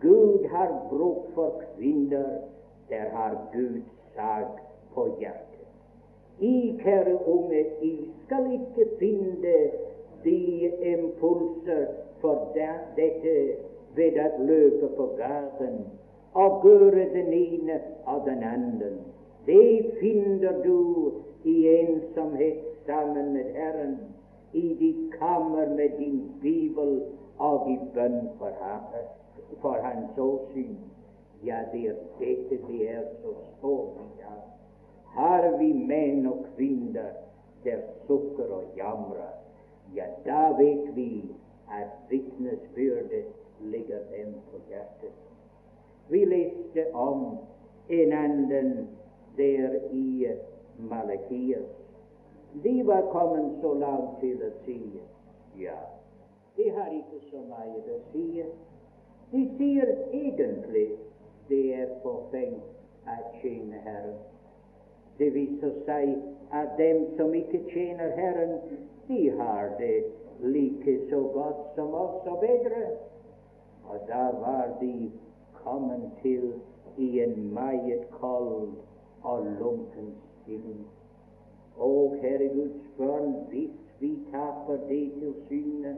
Gud 0.01 0.45
har 0.49 0.87
bruk 0.89 1.33
for 1.33 1.61
kvinner. 1.75 2.41
Der 2.89 3.09
har 3.09 3.47
Gud 3.53 3.81
sag 4.15 4.47
på 4.93 5.07
hjertet. 5.19 5.67
I, 6.39 6.79
kjære 6.83 7.27
unge, 7.27 7.65
I 7.81 8.09
skal 8.25 8.51
ikke 8.53 8.89
finne 8.99 9.55
de 10.23 10.71
impulser 10.93 11.85
for 12.21 12.51
dette 12.53 13.37
ved 13.95 14.19
å 14.21 14.27
løpe 14.45 14.89
på 14.97 15.07
gaten 15.17 15.79
og 16.37 16.61
gjøre 16.65 17.07
den 17.13 17.33
ene 17.33 17.79
og 18.05 18.25
den 18.25 18.43
andre. 18.43 18.91
Det 19.45 19.93
finner 19.99 20.61
du 20.63 21.11
i 21.43 21.55
ensomhet 21.67 22.61
sammen 22.85 23.33
med 23.33 23.53
Herren 23.55 23.97
i 24.53 24.73
ditt 24.79 25.19
kammer 25.19 25.69
med 25.75 25.97
din 25.97 26.31
bibel 26.41 27.01
og 27.37 27.71
i 27.71 27.77
bønn 27.93 28.29
for, 28.37 28.51
ham, 28.61 28.81
for 29.61 29.81
hans 29.81 30.17
åsyn. 30.17 30.77
Ja, 31.45 31.61
det 31.71 31.83
er 31.89 31.97
dette 32.19 32.57
vi 32.67 32.85
er 32.85 33.03
så 33.21 33.33
stort 33.57 33.99
i 34.01 34.21
dag. 34.21 34.41
Har 35.17 35.57
vi 35.57 35.73
menn 35.73 36.25
og 36.27 36.45
kvinner 36.55 37.11
der 37.63 37.81
sukker 38.07 38.53
og 38.53 38.63
jamrer, 38.77 39.33
ja, 39.95 40.05
da 40.25 40.51
vet 40.57 40.95
vi 40.95 41.25
at 41.71 41.93
vitnesbyrdet 42.09 43.25
ligger 43.61 43.99
dem 44.11 44.33
på 44.51 44.59
hjertet. 44.69 45.13
Vi 46.09 46.25
leste 46.25 46.95
om 46.95 47.37
en 47.89 48.13
annen 48.13 48.87
der 49.37 49.75
i 49.91 50.27
Malakias. 50.79 51.86
De 52.63 52.83
var 52.87 53.01
kommet 53.11 53.61
så 53.61 53.73
langt 53.73 54.19
til 54.21 54.41
å 54.43 54.51
si 54.65 54.79
ja, 55.57 55.77
de 56.57 56.69
har 56.69 56.89
ikke 56.93 57.19
så 57.31 57.41
mye 57.49 57.81
å 57.93 57.99
si. 58.11 58.43
De 59.31 59.43
sier 59.57 59.91
egentlig 60.13 60.87
det 61.49 61.61
er 61.81 61.93
forfengt 62.03 63.07
å 63.09 63.17
tjene 63.41 63.81
Herren. 63.85 64.17
Det 65.17 65.29
viser 65.33 65.73
seg 65.87 66.13
at 66.53 66.75
dem 66.77 67.05
som 67.17 67.33
ikke 67.37 67.63
tjener 67.71 68.13
Herren, 68.17 68.57
de 69.07 69.21
har 69.39 69.71
det 69.79 69.95
like 70.43 70.97
så 71.09 71.21
godt 71.33 71.63
som 71.75 71.95
oss 71.97 72.27
og 72.29 72.41
bedre. 72.43 72.83
Og 73.87 74.03
da 74.09 74.27
var 74.41 74.75
de 74.81 75.09
kommet 75.63 76.09
til 76.21 76.51
i 76.97 77.19
en 77.23 77.53
meget 77.53 78.05
kald 78.19 78.69
og 79.23 79.49
lunken 79.59 80.13
stilling. 80.41 80.85
Å, 82.07 82.11
Herre 82.21 82.47
Guds 82.53 82.83
barn, 82.97 83.33
hvis 83.51 83.73
vi 83.99 84.13
taper 84.31 84.77
det 84.87 85.03
til 85.19 85.33
syne, 85.47 85.95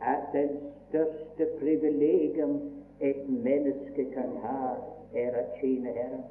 at 0.00 0.28
den 0.32 0.52
største 0.88 1.46
privilegium 1.58 2.60
et 3.00 3.24
menneske 3.28 4.04
kan 4.14 4.36
ha, 4.44 4.76
er 5.14 5.34
å 5.40 5.42
tjene 5.58 5.94
Herren, 5.96 6.22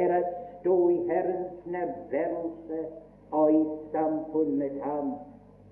er 0.00 0.12
å 0.18 0.20
stå 0.58 0.76
i 0.92 0.98
Herrens 1.08 1.64
nærværelse 1.72 2.82
og 3.38 3.54
i 3.54 3.62
samfunn 3.94 4.52
med 4.60 4.76
Ham, 4.84 5.14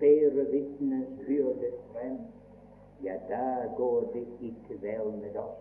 bære 0.01 0.47
vitnesbyrdet 0.55 1.77
frem. 1.93 2.17
Ja, 3.05 3.19
da 3.29 3.69
går 3.77 4.09
det 4.15 4.25
ikke 4.49 4.81
vel 4.81 5.13
med 5.21 5.37
oss. 5.37 5.61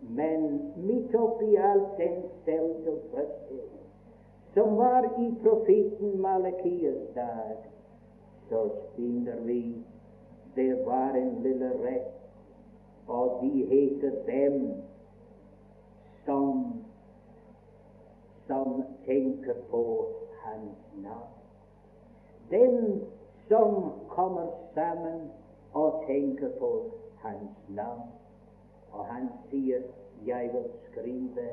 Men 0.00 0.72
midt 0.76 1.14
oppi 1.16 1.56
alt 1.56 1.96
den 1.98 2.20
selvtilfredshet 2.44 3.75
som 4.56 4.76
var 4.76 5.04
i 5.04 5.34
profeten 5.42 6.20
Malakias 6.20 7.14
dag, 7.14 7.56
så 8.48 8.70
finner 8.96 9.40
vi 9.40 9.84
det 10.54 10.86
var 10.86 11.12
en 11.14 11.42
lille 11.42 11.70
rett, 11.82 12.14
og 13.06 13.38
de 13.42 13.66
heter 13.68 14.12
dem 14.26 14.72
som 16.24 16.72
som 18.46 18.84
tenker 19.04 19.54
på 19.70 20.06
hans 20.42 20.78
navn. 21.02 21.36
Den 22.50 23.02
som 23.48 23.92
kommer 24.08 24.46
sammen 24.74 25.30
og 25.72 26.04
tenker 26.06 26.48
på 26.58 26.90
hans 27.22 27.50
navn. 27.68 28.08
Og 28.92 29.04
han 29.06 29.28
sier 29.50 29.82
'Jeg 30.26 30.50
vil 30.52 30.70
skrive 30.88 31.48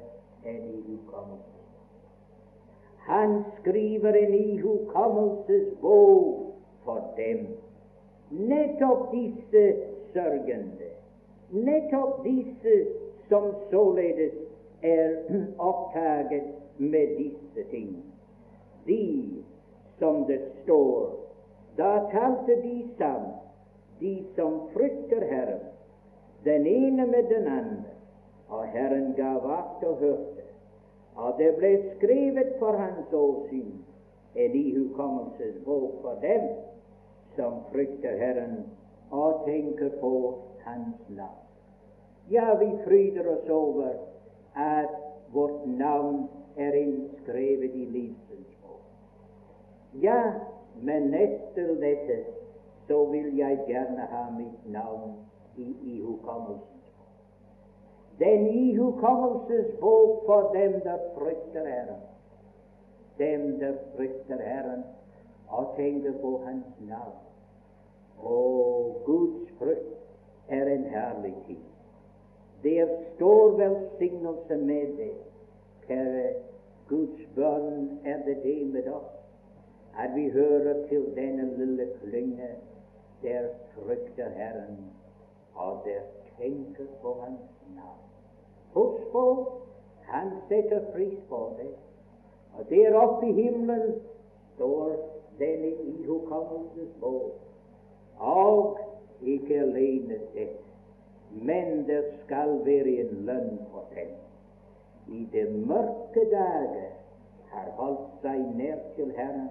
en 0.45 0.63
ihukommelse'. 0.69 1.62
Han 3.05 3.43
skriver 3.59 4.13
en 4.13 4.33
ihukommelsesbok 4.33 6.55
for 6.83 7.13
dem. 7.17 7.47
Nettopp 8.29 9.11
disse 9.11 9.75
sørgende, 10.13 10.89
nettopp 11.51 12.23
disse 12.23 12.85
som 13.29 13.53
således 13.71 14.33
er 14.81 15.15
opptaget 15.69 16.43
med 16.77 17.07
disse 17.17 17.63
ting. 17.69 18.03
De 18.87 19.29
som 19.99 20.25
det 20.25 20.41
står, 20.63 21.09
da 21.77 21.99
talte 22.11 22.61
de 22.61 22.89
sammen, 22.97 23.31
de 23.99 24.23
som 24.35 24.61
frykter 24.73 25.25
Herren, 25.29 25.59
den 26.43 26.67
ene 26.67 27.07
med 27.07 27.23
den 27.23 27.47
andre, 27.47 27.89
og 28.49 28.67
Herren 28.67 29.13
gav 29.13 29.51
akt 29.51 29.83
og 29.83 29.97
hørte. 29.97 30.32
Og 31.15 31.35
det 31.37 31.55
ble 31.57 31.73
skrevet 31.95 32.55
for 32.59 32.77
hans 32.77 33.13
åsyn 33.13 33.73
en 34.35 34.55
ihukommelsesbok 34.57 36.01
for 36.01 36.17
dem 36.21 36.47
som 37.35 37.59
frykter 37.71 38.17
Herren 38.17 38.63
og 39.11 39.45
tenker 39.45 39.89
på 40.01 40.13
Hans 40.63 41.09
navn. 41.09 41.43
Ja, 42.31 42.53
vi 42.55 42.69
fryder 42.85 43.27
oss 43.27 43.49
over 43.49 43.93
at 44.55 44.89
vårt 45.33 45.65
navn 45.67 46.29
er 46.57 46.73
innskrevet 46.73 47.75
i 47.75 47.85
livsens 47.85 48.53
bok. 48.61 48.85
Ja, 50.01 50.33
men 50.81 51.13
etter 51.13 51.75
dette 51.81 52.23
så 52.87 53.03
vil 53.11 53.35
jeg 53.37 53.59
gjerne 53.67 54.07
ha 54.09 54.23
mitt 54.37 54.69
navn 54.71 55.17
i 55.57 55.67
ihukommelsen 55.97 56.72
den 58.19 58.47
ihukommelsesbok 58.47 60.25
for 60.25 60.51
dem 60.53 60.81
der 60.81 60.97
frykter 61.17 61.67
Herren. 61.67 62.01
Dem 63.17 63.59
der 63.59 63.73
frykter 63.95 64.37
Herren 64.37 64.83
og 65.47 65.73
tenker 65.75 66.11
på 66.21 66.41
Hans 66.45 66.65
navn. 66.89 67.19
Og 68.19 69.01
Guds 69.05 69.51
frykt 69.59 69.97
er 70.49 70.65
en 70.65 70.83
herlig 70.83 71.33
ting. 71.47 71.65
Der 72.63 72.87
stor 73.15 73.49
velsignelse 73.49 74.57
med 74.57 74.97
det. 74.97 75.11
Kjære 75.87 76.33
Guds 76.89 77.27
barn, 77.35 77.99
er 78.05 78.17
det 78.25 78.43
det 78.43 78.67
med 78.67 78.87
oss 78.87 79.23
at 79.99 80.15
vi 80.15 80.29
hører 80.29 80.87
til 80.87 81.05
denne 81.15 81.57
lille 81.57 81.87
klynge 82.01 82.49
der 83.21 83.47
frykter 83.75 84.29
Herren, 84.29 84.77
og 85.55 85.81
der 85.85 86.01
tenker 86.37 86.85
på 87.01 87.17
Hans. 87.21 87.39
Husk 88.73 89.11
på, 89.11 89.51
han 90.01 90.31
setter 90.49 90.79
pris 90.93 91.19
på 91.29 91.49
det. 91.57 91.73
Og 92.57 92.69
der 92.69 92.95
oppe 92.97 93.27
i 93.27 93.33
himmelen 93.33 94.01
står 94.55 94.95
denne 95.39 95.71
ihukommelsens 95.83 96.95
bok. 96.99 97.39
Og 98.17 98.79
ikke 99.21 99.59
alene 99.59 100.19
det, 100.33 100.49
men 101.31 101.87
det 101.87 102.03
skal 102.23 102.59
være 102.65 102.97
en 103.03 103.25
lønn 103.25 103.57
for 103.71 103.85
den. 103.95 104.11
I 105.07 105.25
de 105.33 105.65
mørke 105.67 106.25
dager 106.31 106.91
har 107.53 107.71
holdt 107.77 108.21
seg 108.21 108.45
nær 108.57 108.79
til 108.95 109.11
Herren, 109.17 109.49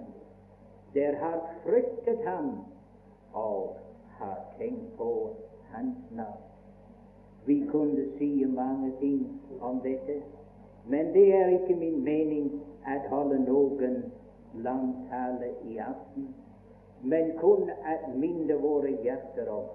der 0.93 1.15
har 1.21 1.39
fryktet 1.63 2.25
ham 2.27 2.55
og 3.33 3.77
har 4.19 4.39
tenkt 4.57 4.97
på 4.97 5.11
Hans 5.73 6.11
navn. 6.11 6.52
Vi 7.45 7.67
kunne 7.71 8.05
si 8.17 8.45
mange 8.45 8.91
ting 8.99 9.41
om 9.61 9.79
dette, 9.83 10.21
men 10.85 11.13
det 11.13 11.35
er 11.35 11.47
ikke 11.47 11.75
min 11.75 12.03
mening 12.03 12.51
å 12.87 12.95
holde 13.09 13.39
noen 13.43 13.97
lang 14.63 14.93
tale 15.09 15.49
i 15.67 15.77
aften, 15.83 16.29
men 17.03 17.33
kun 17.41 17.67
å 17.67 17.95
minne 18.15 18.55
våre 18.63 18.93
hjerter 19.03 19.49
om 19.51 19.67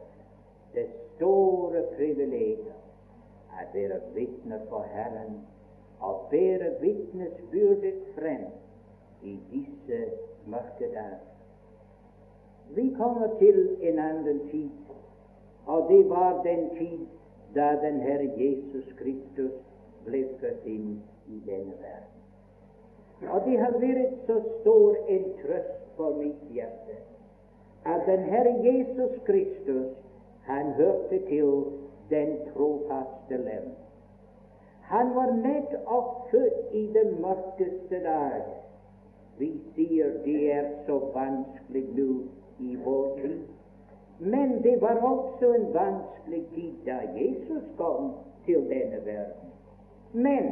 det 0.74 0.86
store 1.16 1.82
privilegiet 1.96 2.74
å 3.58 3.66
være 3.74 4.00
vitner 4.14 4.64
for 4.70 4.88
Herren 4.94 5.40
og 6.00 6.28
bære 6.30 6.70
vitnesbyrdet 6.80 8.14
frem 8.14 8.46
i 9.22 9.34
disse 9.50 10.00
mørke 10.46 10.88
dager. 10.94 11.24
Vi 12.76 12.88
kommer 12.96 13.32
til 13.38 13.76
en 13.90 13.98
annen 13.98 14.40
tid, 14.50 14.70
og 15.66 15.88
det 15.88 16.02
var 16.10 16.42
den 16.44 16.68
tid 16.78 17.06
da 17.58 17.72
den 17.82 18.00
Herre 18.06 18.30
Jesus 18.38 18.88
Kristus 19.02 19.58
ble 20.06 20.22
født 20.40 20.70
inn 20.70 20.96
i 21.26 21.42
denne 21.50 21.74
verden. 21.82 22.16
Og 23.34 23.44
det 23.44 23.58
har 23.58 23.74
vært 23.82 24.18
så 24.30 24.40
stor 24.60 24.98
en 25.10 25.30
trøst 25.42 25.86
for 25.98 26.16
mitt 26.22 26.42
hjerte 26.54 27.00
at 27.88 28.06
den 28.06 28.18
Herre 28.18 28.54
Jesus 28.64 29.20
Kristus, 29.24 29.86
han 30.42 30.72
hørte 30.72 31.18
til 31.28 31.64
den 32.10 32.38
trofaste 32.52 33.36
lem. 33.36 33.68
Han 34.82 35.14
var 35.14 35.32
nettopp 35.32 36.30
født 36.30 36.72
i 36.72 36.86
den 36.92 37.20
mørkeste 37.20 38.02
dag. 38.04 38.42
Vi 39.38 39.50
sier 39.74 40.14
det 40.24 40.52
er 40.52 40.70
så 40.86 40.98
vanskelig 41.14 41.84
nå 41.94 42.08
i 42.58 42.76
vår 42.84 43.18
tid 43.20 43.38
men 44.18 44.62
det 44.62 44.82
var 44.82 44.96
også 45.02 45.52
en 45.54 45.74
vanskelig 45.74 46.46
tid 46.54 46.72
da 46.86 46.98
Jesus 47.14 47.62
kom 47.76 48.12
til 48.46 48.66
denne 48.68 49.04
verden. 49.04 49.52
Men 50.12 50.44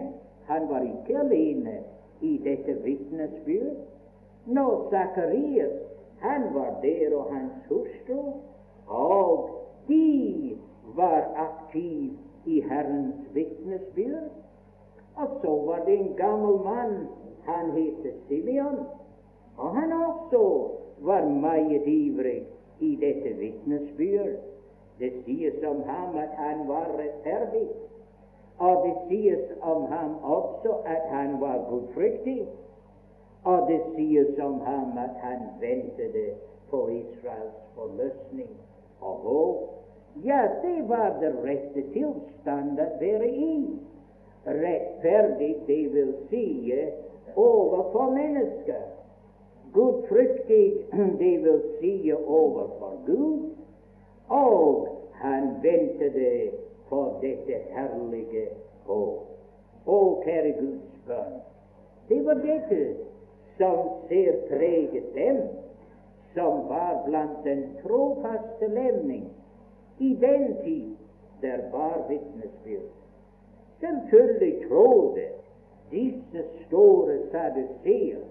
han 0.44 0.68
var 0.68 0.80
ikke 0.80 1.18
alene 1.18 1.78
i 2.20 2.36
dette 2.44 2.82
vitnesbyrd. 2.82 3.76
Når 4.46 4.88
Sakarias 4.90 5.86
han 6.18 6.54
var 6.54 6.80
der 6.82 7.16
og 7.16 7.34
hans 7.34 7.52
hustru, 7.68 8.32
og 8.86 9.50
de 9.88 10.58
var 10.96 11.32
aktive 11.36 12.10
i 12.44 12.60
Herrens 12.60 13.34
vitnesbyrd. 13.34 14.30
Og 15.16 15.28
så 15.42 15.50
var 15.66 15.84
det 15.84 15.98
en 15.98 16.14
gammel 16.16 16.64
mann, 16.64 17.08
han 17.44 17.70
het 17.70 18.14
Simeon, 18.28 18.78
og 19.56 19.76
han 19.76 19.92
også 19.92 20.70
var 21.00 21.24
meget 21.28 21.82
ivrig 21.86 22.46
i 22.80 22.96
dette 23.00 23.32
vitnesbyrd. 23.38 24.36
Det 24.98 25.12
sies 25.24 25.64
om 25.64 25.82
ham 25.86 26.16
at 26.16 26.32
han 26.40 26.68
var 26.68 26.86
rettferdig, 26.98 27.68
og 28.58 28.86
det 28.86 28.94
sies 29.08 29.52
om 29.60 29.84
ham 29.92 30.16
også 30.24 30.78
at 30.84 31.10
han 31.10 31.40
var 31.40 31.66
gudfryktig. 31.70 32.46
Og 33.44 33.68
det 33.68 33.80
sies 33.96 34.38
om 34.38 34.60
ham 34.60 34.98
at 34.98 35.20
han 35.22 35.42
ventet 35.60 36.16
på 36.70 36.88
Israels 36.88 37.60
forløsning 37.74 38.50
og 39.00 39.14
håp. 39.14 39.56
Ja, 40.24 40.48
det 40.62 40.88
var 40.88 41.18
det 41.20 41.34
rette 41.44 41.82
tilstand 41.92 42.80
å 42.80 42.88
være 43.00 43.28
i. 43.28 43.56
Rettferdig, 44.46 45.52
det 45.66 45.82
vil 45.92 46.14
si 46.30 46.72
overfor 47.36 48.10
mennesker. 48.14 48.95
Gudfryktig, 49.76 50.86
det 51.20 51.34
vil 51.44 51.60
si 51.80 52.12
overfor 52.12 52.94
Gud. 53.06 53.50
Og 54.28 54.88
han 55.20 55.50
ventet 55.62 56.16
på 56.88 57.02
dette 57.22 57.60
herlige 57.76 58.48
håp. 58.88 59.22
Å, 59.86 59.98
kjære 60.24 60.52
Guds 60.58 61.02
barn, 61.06 61.36
det 62.08 62.18
var 62.26 62.40
dette 62.42 62.80
som 63.58 63.84
ser 64.08 64.40
preget 64.48 65.12
dem 65.14 65.44
som 66.34 66.66
var 66.68 67.04
blant 67.06 67.44
den 67.44 67.62
trofaste 67.84 68.68
levning 68.68 69.28
i 69.98 70.10
den 70.20 70.56
tid 70.64 70.96
der 71.40 71.62
var 71.72 72.02
vitnesbyrd. 72.08 72.90
Selvfølgelig 73.80 74.68
trodde 74.68 75.28
disse 75.90 76.44
store 76.66 77.18
saduseer 77.30 78.24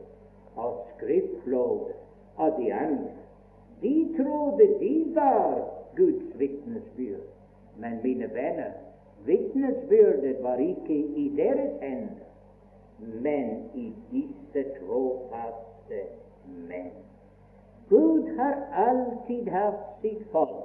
og 0.55 0.85
skriftlov 0.95 1.91
av 2.37 2.57
de 2.59 2.73
andre. 2.73 3.13
De 3.81 3.95
trodde 4.17 4.67
de 4.79 5.11
var 5.15 5.63
Guds 5.95 6.39
vitnesbyrd. 6.39 7.23
Men 7.77 7.99
mine 8.03 8.29
venner, 8.33 8.71
vitnesbyrdet 9.25 10.43
var 10.43 10.55
ikke 10.55 10.95
i 10.95 11.33
deres 11.37 11.81
hender, 11.81 12.23
men 12.99 13.49
i 13.73 13.93
disse 14.11 14.63
trofaste 14.77 16.05
menn. 16.67 16.93
Gud 17.89 18.29
har 18.37 18.55
alltid 18.73 19.51
hatt 19.51 19.83
sitt 20.01 20.23
folk, 20.31 20.63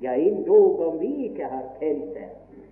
ja, 0.00 0.14
endog 0.14 0.80
om 0.80 1.00
vi 1.00 1.10
ikke 1.28 1.44
har 1.50 1.66
kjent 1.80 2.14
dem. 2.14 2.62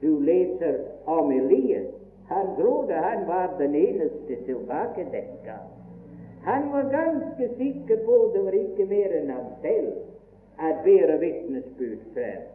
Du 0.00 0.20
leser 0.20 0.78
om 1.06 1.32
Elias. 1.32 1.88
Han 2.28 2.54
trodde 2.56 2.94
han 2.94 3.26
var 3.26 3.56
den 3.58 3.74
eneste 3.74 4.36
tilbake 4.46 5.04
den 5.12 5.32
gang. 5.44 5.79
Han 6.44 6.72
var 6.72 6.82
ganske 6.92 7.48
sikker 7.56 8.04
på 8.06 8.30
det 8.34 8.44
var 8.44 8.56
ikke 8.56 8.86
mer 8.88 9.16
enn 9.18 9.32
ham 9.34 9.50
selv 9.62 9.90
at 10.58 10.80
bære 10.84 11.18
vitnesbyrd 11.20 12.06
frem. 12.14 12.46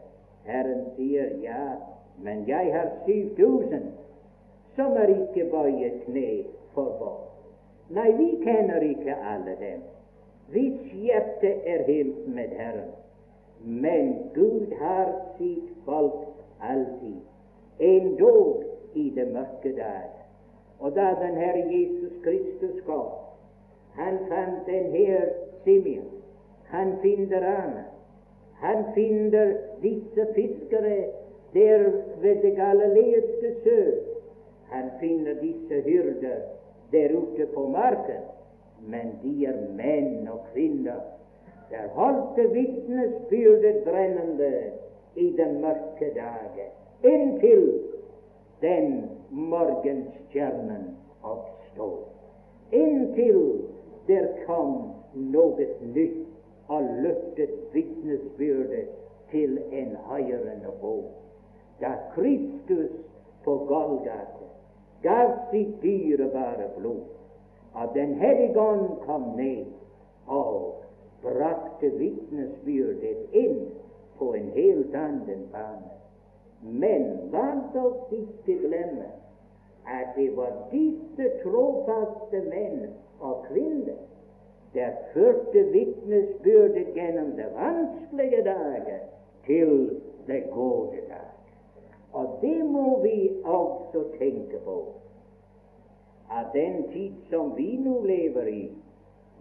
Herren 0.45 0.87
sier 0.95 1.35
ja, 1.41 1.77
men 2.21 2.43
jeg 2.47 2.73
har 2.73 2.89
7000 3.05 3.91
som 4.75 4.97
er 4.99 5.11
ikke 5.13 5.49
bøyet 5.51 6.01
kne 6.05 6.29
for 6.75 6.97
vår. 6.99 7.21
Nei, 7.95 8.09
vi 8.17 8.29
kjenner 8.43 8.83
ikke 8.83 9.15
alle 9.15 9.55
dem. 9.59 9.83
Hvis 10.51 10.91
hjerte 10.91 11.51
er 11.65 11.85
helt 11.87 12.27
med 12.27 12.55
Herren. 12.57 12.91
Men 13.65 14.13
Gud 14.35 14.73
har 14.79 15.13
sitt 15.37 15.69
folk 15.85 16.27
alltid, 16.61 17.21
endog 17.79 18.63
i 18.93 19.09
det 19.15 19.27
mørke 19.33 19.71
dag. 19.77 20.11
Og 20.79 20.95
da 20.95 21.13
den 21.21 21.37
Herre 21.39 21.63
Jesus 21.71 22.13
Kristus 22.23 22.83
kom, 22.85 23.09
han 23.97 24.17
fant 24.29 24.65
den 24.67 24.91
her 24.91 25.29
Simeon, 25.63 26.11
han 26.67 26.97
finner 27.01 27.37
Anna, 27.37 27.85
han 28.61 28.83
finner 28.95 29.53
disse 29.81 30.27
fiskere 30.35 31.05
der 31.53 31.91
ved 32.21 32.41
det 32.41 32.55
galileiske 32.55 33.55
sø, 33.63 33.79
han 34.69 34.89
finner 34.99 35.33
disse 35.41 35.81
hyrder 35.81 36.39
der 36.91 37.15
ute 37.17 37.45
på 37.53 37.67
marken 37.67 38.23
men 38.87 39.19
de 39.23 39.45
er 39.45 39.59
menn 39.75 40.27
og 40.27 40.45
kvinner. 40.53 41.01
Der 41.69 41.87
holdt 41.97 42.37
vitnesbyrdet 42.53 43.83
brennende 43.83 44.51
i 45.15 45.29
den 45.37 45.61
mørke 45.61 46.11
dagen, 46.15 46.71
inntil 47.03 47.81
den 48.61 49.09
morgenstjernen 49.29 50.97
oppstod. 51.23 51.97
Inntil 52.71 53.65
der 54.07 54.27
kom 54.45 54.75
noe 55.13 55.67
nytt 55.81 56.21
og 56.67 56.83
løftet 57.01 57.53
vitnesbyrdet 57.73 58.87
til 59.31 59.59
en 59.71 59.95
høyere 60.09 60.57
nivå. 60.61 60.95
Da 61.81 61.95
Kristus 62.15 62.91
på 63.43 63.57
Golgata 63.69 64.45
gav 65.03 65.33
sitt 65.51 65.81
dyrebare 65.81 66.69
blod 66.77 67.03
at 67.75 67.89
Den 67.93 68.13
hellige 68.13 68.59
ånd 68.59 68.87
kom 69.05 69.21
ned 69.37 69.65
og 70.27 70.75
brakte 71.21 71.89
vitnesbyrdet 71.99 73.33
inn 73.35 73.65
på 74.19 74.31
en 74.33 74.49
helt 74.55 74.95
annen 74.95 75.43
bane. 75.51 75.91
Men 76.61 77.03
la 77.33 77.49
oss 77.81 78.13
ikke 78.15 78.55
glemme 78.63 79.09
at 79.85 80.15
det 80.15 80.31
var 80.37 80.53
disse 80.71 81.29
trofaste 81.43 82.41
menn 82.47 82.95
og 83.19 83.45
kvinner 83.49 84.01
der 84.73 84.91
førte 85.13 85.63
vitnesbyrdet 85.71 86.87
gjennom 86.93 87.31
det 87.37 87.47
vanskelige 87.55 88.43
dager 88.43 88.99
til 89.45 90.01
det 90.27 90.43
gode 90.51 90.99
dag. 91.09 91.31
Og 92.13 92.37
det 92.41 92.65
må 92.65 93.01
vi 93.01 93.31
også 93.43 94.03
tenke 94.19 94.59
på 94.65 94.85
at 96.31 96.45
den 96.53 96.91
tid 96.91 97.11
som 97.29 97.57
vi 97.57 97.77
nå 97.77 98.03
lever 98.03 98.47
i, 98.47 98.71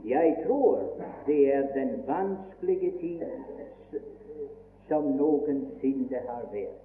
jeg 0.04 0.37
tror 0.46 0.82
det 1.26 1.54
er 1.54 1.66
den 1.74 2.02
vanskelige 2.06 2.92
tid 3.00 3.22
som 4.88 5.04
noensinne 5.04 6.20
har 6.28 6.44
vært. 6.52 6.80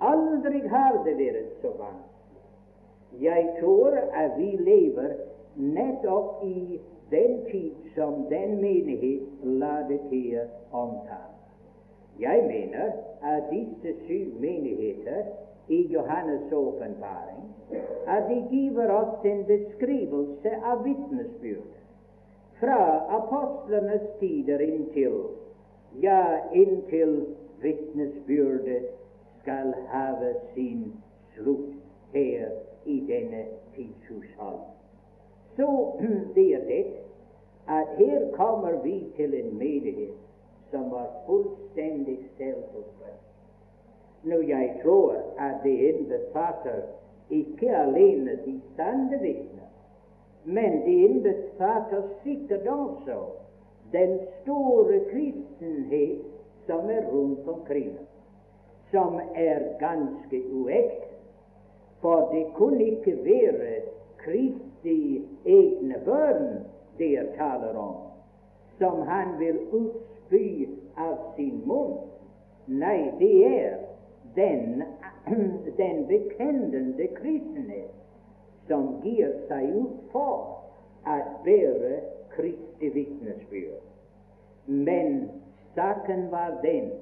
Aldri 0.00 0.62
har 0.68 1.02
det 1.04 1.18
vært 1.18 1.50
så 1.60 1.74
vanskelig. 1.76 2.10
Jeg 3.20 3.56
tror 3.60 3.98
at 4.16 4.38
vi 4.38 4.50
lever 4.56 5.12
nettopp 5.60 6.44
i 6.44 6.80
den 7.10 7.44
tid 7.50 7.72
som 7.94 8.26
den 8.30 8.56
menighet 8.60 9.22
Ladekia 9.42 10.46
omtaler. 10.72 11.36
Jeg 12.20 12.44
mener 12.46 12.92
at 13.22 13.42
disse 13.50 13.94
syv 14.06 14.40
menigheter 14.40 15.22
i 15.68 15.82
Johannes' 15.94 16.54
åpenbaring 16.54 17.44
at 18.06 18.28
de 18.28 18.44
giver 18.50 18.90
oss 18.90 19.24
en 19.24 19.44
beskrivelse 19.44 20.54
av 20.64 20.84
vitnesbyrd 20.84 21.76
fra 22.60 22.80
apostlenes 23.18 24.08
tider 24.20 24.60
inntil 24.60 25.20
ja, 26.02 26.38
inntil 26.52 27.26
vitnesbyrdet 27.62 28.82
skal 29.42 29.74
have 29.88 30.34
sin 30.54 30.92
slutt 31.34 31.74
her 32.12 32.50
i 32.84 33.00
denne 33.08 33.44
tidshushold. 33.74 34.79
Så 35.60 35.92
er 36.36 36.64
det 36.68 36.86
at 37.68 37.86
her 37.98 38.30
kommer 38.32 38.82
vi 38.82 39.12
til 39.16 39.34
en 39.34 39.58
menighet 39.58 40.16
som 40.70 40.90
var 40.90 41.08
fullstendig 41.26 42.18
selvtilfreds. 42.36 43.26
Nå, 44.22 44.40
jeg 44.40 44.80
tror 44.82 45.12
at 45.38 45.60
det 45.64 45.76
innbefatter 45.88 46.80
ikke 47.30 47.76
alene 47.76 48.38
de 48.44 48.60
sanne 48.76 49.18
vitner, 49.22 49.68
men 50.44 50.80
det 50.86 50.96
innbefatter 51.08 52.02
sikkert 52.24 52.66
også 52.66 53.18
den 53.92 54.18
store 54.42 55.00
kristenhet 55.12 56.24
som 56.66 56.90
er 56.90 57.04
rundt 57.12 57.48
omkring 57.48 57.98
som 58.90 59.20
er 59.34 59.60
ganske 59.78 60.42
uekte. 60.52 61.06
For 62.00 62.30
det 62.32 62.46
kunne 62.54 62.84
ikke 62.84 63.18
være 63.24 63.99
Kristi 64.24 65.24
egne 65.44 66.00
børn 66.04 66.64
der 66.98 67.22
taler 67.36 67.76
om, 67.78 67.96
som 68.78 69.02
han 69.02 69.38
vil 69.38 69.58
utspy 69.72 70.68
av 70.96 71.16
sin 71.36 71.62
munn. 71.66 71.96
Nei, 72.66 73.10
det 73.18 73.46
er 73.46 73.76
den, 74.36 74.82
den 75.80 76.06
bekjennende 76.06 77.08
kristne 77.16 77.84
som 78.68 79.00
gir 79.02 79.32
seg 79.48 79.72
ut 79.74 79.96
for 80.12 80.60
at 81.08 81.40
bære 81.44 82.00
Kristi 82.36 82.92
vitnesbyrd. 82.94 83.80
Men 84.66 85.30
saken 85.74 86.28
var 86.30 86.60
den 86.62 86.92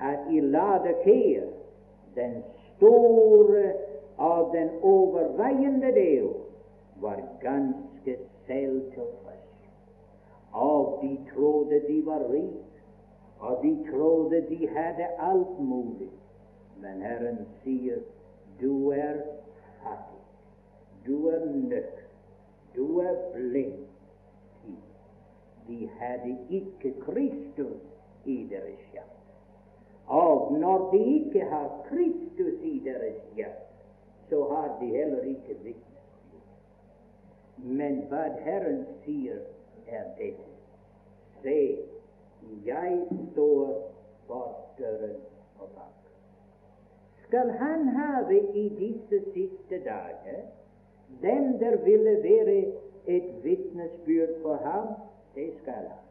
at 0.00 0.30
i 0.30 0.40
Ladekea, 0.40 1.44
den 2.14 2.42
store 2.76 3.72
av 4.18 4.52
den 4.54 4.70
overveiende 4.82 5.92
del, 5.92 6.28
var 7.00 7.22
ganske 7.40 8.18
selvtilfreds. 8.46 9.44
Og 10.52 10.98
de 11.02 11.18
trodde 11.34 11.80
de 11.88 12.06
var 12.06 12.32
rike, 12.32 12.82
og 13.38 13.62
de 13.62 13.90
trodde 13.90 14.46
de 14.48 14.68
hadde 14.68 15.06
alt 15.18 15.60
mulig. 15.60 16.10
Men 16.76 17.02
Herren 17.02 17.38
sier, 17.62 17.98
du 18.60 18.90
er 18.90 19.16
fattig, 19.82 20.22
du 21.06 21.26
er 21.28 21.44
nødt, 21.44 22.04
du 22.76 22.98
er 22.98 23.14
blind. 23.32 23.78
De 25.68 25.88
hadde 25.98 26.38
ikke 26.50 26.94
Kristus 27.00 27.80
i 28.24 28.46
deres 28.50 28.80
hjerte. 28.92 29.10
Og 30.06 30.52
når 30.52 30.90
de 30.92 31.04
ikke 31.04 31.40
har 31.40 31.86
Kristus 31.88 32.60
i 32.62 32.82
deres 32.84 33.22
hjerte, 33.36 33.64
så 34.28 34.44
har 34.48 34.78
de 34.80 34.86
heller 34.86 35.20
ikke. 35.20 35.54
Men 37.64 38.02
hva 38.10 38.28
Herren 38.44 38.84
sier, 39.04 39.40
er 39.88 40.04
dette. 40.18 40.50
Se, 41.42 41.60
jeg 42.64 42.98
står 43.32 43.70
for 44.26 44.74
døren 44.78 45.16
og 45.58 45.68
banker. 45.72 46.12
Skal 47.24 47.50
Han 47.50 47.88
have 47.88 48.40
i 48.54 48.68
disse 48.68 49.20
siste 49.32 49.80
dager 49.84 50.44
dem 51.22 51.58
der 51.58 51.76
ville 51.84 52.22
være 52.22 52.72
et 53.06 53.44
vitnesbyrd 53.44 54.42
for 54.42 54.54
ham, 54.54 54.86
det 55.34 55.52
skal 55.62 55.72
han. 55.72 56.04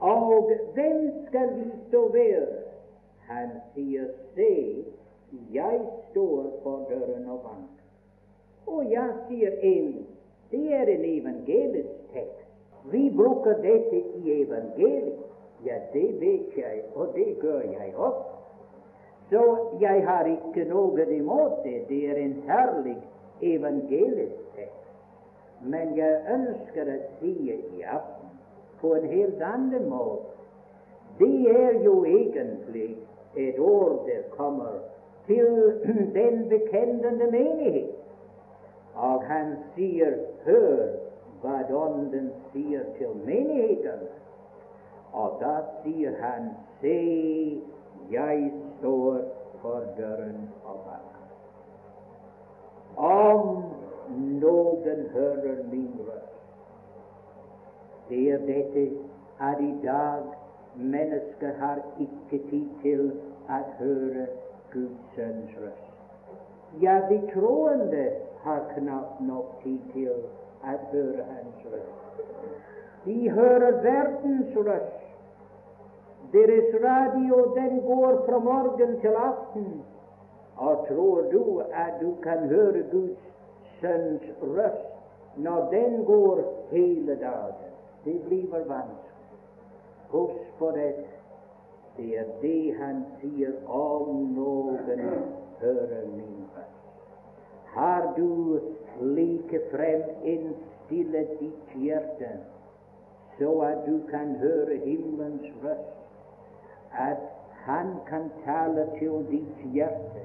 Og 0.00 0.52
hvem 0.74 1.26
skal 1.28 1.58
vi 1.58 1.70
stå 1.88 2.12
være? 2.12 2.46
Han 3.20 3.48
sier, 3.74 4.06
se, 4.34 4.84
jeg 5.52 5.80
står 6.10 6.60
for 6.62 6.86
døren 6.90 7.26
og 7.26 7.40
banker. 7.40 7.86
Og 8.66 8.90
jeg 8.90 9.10
sier 9.28 9.52
en, 9.62 10.06
det 10.50 10.74
er 10.74 10.82
en 10.82 11.04
evangelisk 11.04 12.12
tekst. 12.12 12.46
Vi 12.92 13.12
bruker 13.16 13.62
dette 13.62 14.02
i 14.20 14.42
evangeliet. 14.42 15.24
Ja, 15.64 15.78
det 15.92 16.20
vet 16.20 16.56
jeg, 16.56 16.82
og 16.94 17.08
det 17.14 17.36
gjør 17.42 17.60
jeg 17.60 17.92
også. 17.96 18.36
Så 19.30 19.42
jeg 19.80 20.06
har 20.06 20.24
ikke 20.26 20.68
noe 20.68 21.06
imot 21.16 21.64
det. 21.64 21.88
Det 21.88 22.10
er 22.10 22.20
en 22.22 22.42
herlig 22.46 22.96
evangelisk 23.42 24.54
tekst. 24.54 24.92
Men 25.60 25.96
jeg 25.96 26.20
ønsker 26.30 26.92
å 26.92 26.98
si 27.18 27.32
i 27.50 27.82
på 28.80 28.94
en 28.94 29.08
helt 29.10 29.42
annen 29.42 29.88
måte. 29.90 30.36
Det 31.18 31.50
er 31.50 31.80
jo 31.82 32.04
egentlig 32.04 32.96
et 33.36 33.58
ord 33.58 34.04
der 34.06 34.22
kommer 34.36 34.78
til 35.26 35.80
den 36.18 36.48
bekjennende 36.48 37.30
menighet. 37.30 37.94
Og 38.96 39.24
han 39.28 39.56
sier, 39.74 40.14
hør 40.44 40.86
hva 41.42 41.58
Ånden 41.76 42.30
sier 42.52 42.84
til 42.98 43.12
menighetene. 43.26 44.08
Og 45.12 45.36
da 45.40 45.58
sier 45.82 46.16
han, 46.20 46.50
se, 46.80 46.96
jeg 48.10 48.52
står 48.78 49.20
for 49.62 49.84
døren 49.98 50.48
og 50.64 50.80
banker. 50.86 51.28
Om 52.96 53.64
noen 54.40 55.02
hører 55.12 55.62
min 55.72 55.92
røst 56.06 56.32
Det 58.08 58.38
dette 58.46 58.84
at 59.40 59.60
i 59.60 59.74
dag 59.82 60.22
mennesker 60.76 61.52
har 61.58 61.82
ikke 62.00 62.38
tid 62.50 62.68
til 62.82 63.10
å 63.48 63.58
høre 63.80 64.26
Guds 64.72 65.16
sønns 65.16 65.58
røst. 65.60 65.92
Ja, 66.80 67.00
de 67.10 67.18
troende 67.32 68.06
har 68.46 68.62
knapt 68.76 69.20
nok 69.26 69.62
tid 69.62 69.78
til 69.92 70.10
å 70.12 70.74
høre 70.92 71.24
Hans 71.30 71.64
røst. 71.72 72.22
De 73.06 73.30
hører 73.30 73.82
verdens 73.82 74.56
røst. 74.56 75.02
Deres 76.32 76.74
radio 76.84 77.54
den 77.54 77.80
går 77.86 78.22
fra 78.26 78.38
morgen 78.38 79.00
til 79.00 79.18
aften. 79.18 79.66
Og 80.56 80.86
tror 80.88 81.26
du 81.32 81.62
at 81.72 81.98
du 82.00 82.14
kan 82.22 82.48
høre 82.48 82.82
Guds 82.92 83.26
sønns 83.80 84.30
røst 84.42 85.36
når 85.36 85.68
den 85.70 86.04
går 86.04 86.40
hele 86.70 87.18
dagen? 87.20 87.74
Det 88.04 88.20
blir 88.28 88.46
vanskelig. 88.50 89.12
Husk 90.08 90.58
på 90.58 90.70
det. 90.70 90.94
Det 91.96 92.18
er 92.18 92.32
det 92.42 92.74
han 92.80 93.04
sier 93.20 93.54
om 93.66 94.26
noen 94.36 95.04
hører 95.60 96.08
min 96.14 96.42
røst. 96.56 96.75
Har 97.76 98.12
du 98.16 98.60
likefrem 99.00 100.04
innstillet 100.24 101.38
ditt 101.40 101.74
hjerte 101.76 102.30
så 103.38 103.60
at 103.60 103.86
du 103.86 104.00
kan 104.10 104.36
høre 104.40 104.76
himmelens 104.84 105.52
røst, 105.64 105.96
at 106.92 107.16
han 107.52 107.86
kan 108.08 108.30
tale 108.44 108.86
til 108.98 109.26
ditt 109.30 109.72
hjerte, 109.72 110.22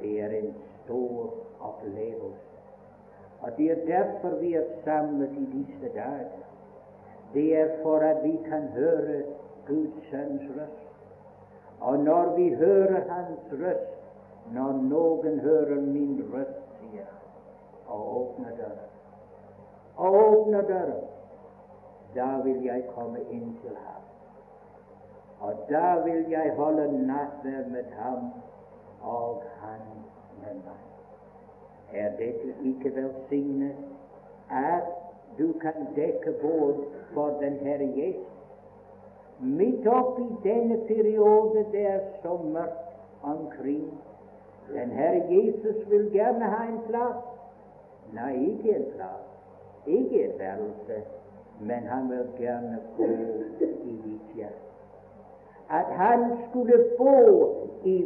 det 0.00 0.20
er 0.20 0.34
en 0.40 0.54
stor 0.84 1.34
opplevelse. 1.60 2.42
Og 3.40 3.50
Det 3.56 3.70
er 3.70 3.86
derfor 3.86 4.36
vi 4.40 4.54
er 4.54 4.64
samlet 4.84 5.30
i 5.30 5.46
disse 5.52 5.94
dager. 5.94 6.44
Det 7.34 7.56
er 7.60 7.68
for 7.82 7.98
at 7.98 8.24
vi 8.24 8.38
kan 8.48 8.62
høre 8.62 9.22
Guds 9.66 10.10
sønns 10.10 10.42
røst. 10.56 10.82
Og 11.80 11.98
når 11.98 12.36
vi 12.36 12.54
hører 12.54 13.00
Hans 13.08 13.52
røst, 13.52 13.92
når 14.52 14.72
noen 14.72 15.40
hører 15.40 15.80
min 15.80 16.24
røst, 16.32 16.65
sier 16.90 17.12
og 17.86 18.16
åpner 18.16 18.56
og 19.96 20.14
åpner 20.14 20.62
døren, 20.62 21.04
da 22.14 22.26
vil 22.44 22.64
jeg 22.64 22.82
komme 22.94 23.20
inn 23.30 23.54
til 23.62 23.76
ham. 23.76 24.02
Og 25.40 25.54
da 25.70 26.02
vil 26.04 26.24
jeg 26.30 26.52
holde 26.56 27.06
nattverd 27.06 27.70
med 27.70 27.84
ham, 27.98 28.30
og 29.02 29.42
han 29.60 29.80
med 30.42 30.54
meg. 30.54 30.82
Er 31.92 32.10
dette 32.16 32.54
ikke 32.64 32.94
velsignet 32.96 33.76
at 34.50 34.88
du 35.38 35.52
kan 35.60 35.88
dekke 35.96 36.32
bord 36.42 36.84
for 37.14 37.38
den 37.40 37.52
Herre 37.52 37.88
Jesus? 37.96 38.32
Midt 39.40 39.86
oppi 39.86 40.24
denne 40.44 40.78
periode 40.88 41.66
det 41.72 41.86
er 41.86 42.00
så 42.22 42.36
mørkt 42.36 42.96
omkring. 43.22 43.92
Den 44.74 44.90
Herre 44.90 45.22
Jesus 45.30 45.90
vil 45.90 46.10
gjerne 46.12 46.44
ha 46.44 46.64
en 46.68 46.80
plass. 46.88 47.24
Nei, 48.14 48.34
ikke 48.50 48.76
en 48.76 48.86
plass, 48.94 49.26
ikke 49.86 50.24
et 50.24 50.38
værelse, 50.38 51.02
men 51.60 51.86
han 51.90 52.10
vil 52.10 52.26
gjerne 52.38 52.78
bo 52.96 53.08
i 53.84 53.94
ditt 54.04 54.34
hjerte. 54.34 54.62
At 55.70 55.90
han 55.98 56.24
skulle 56.48 56.78
bo 56.98 57.14
i 57.84 57.96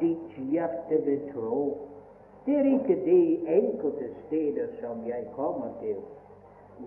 ditt 0.00 0.38
hjerte 0.50 1.06
ved 1.06 1.32
tro. 1.32 1.78
Det 2.46 2.56
er 2.58 2.64
ikke 2.64 2.96
de 3.04 3.20
enkelte 3.48 4.08
steder 4.26 4.66
som 4.80 5.06
jeg 5.06 5.26
kommer 5.36 5.70
til. 5.80 5.96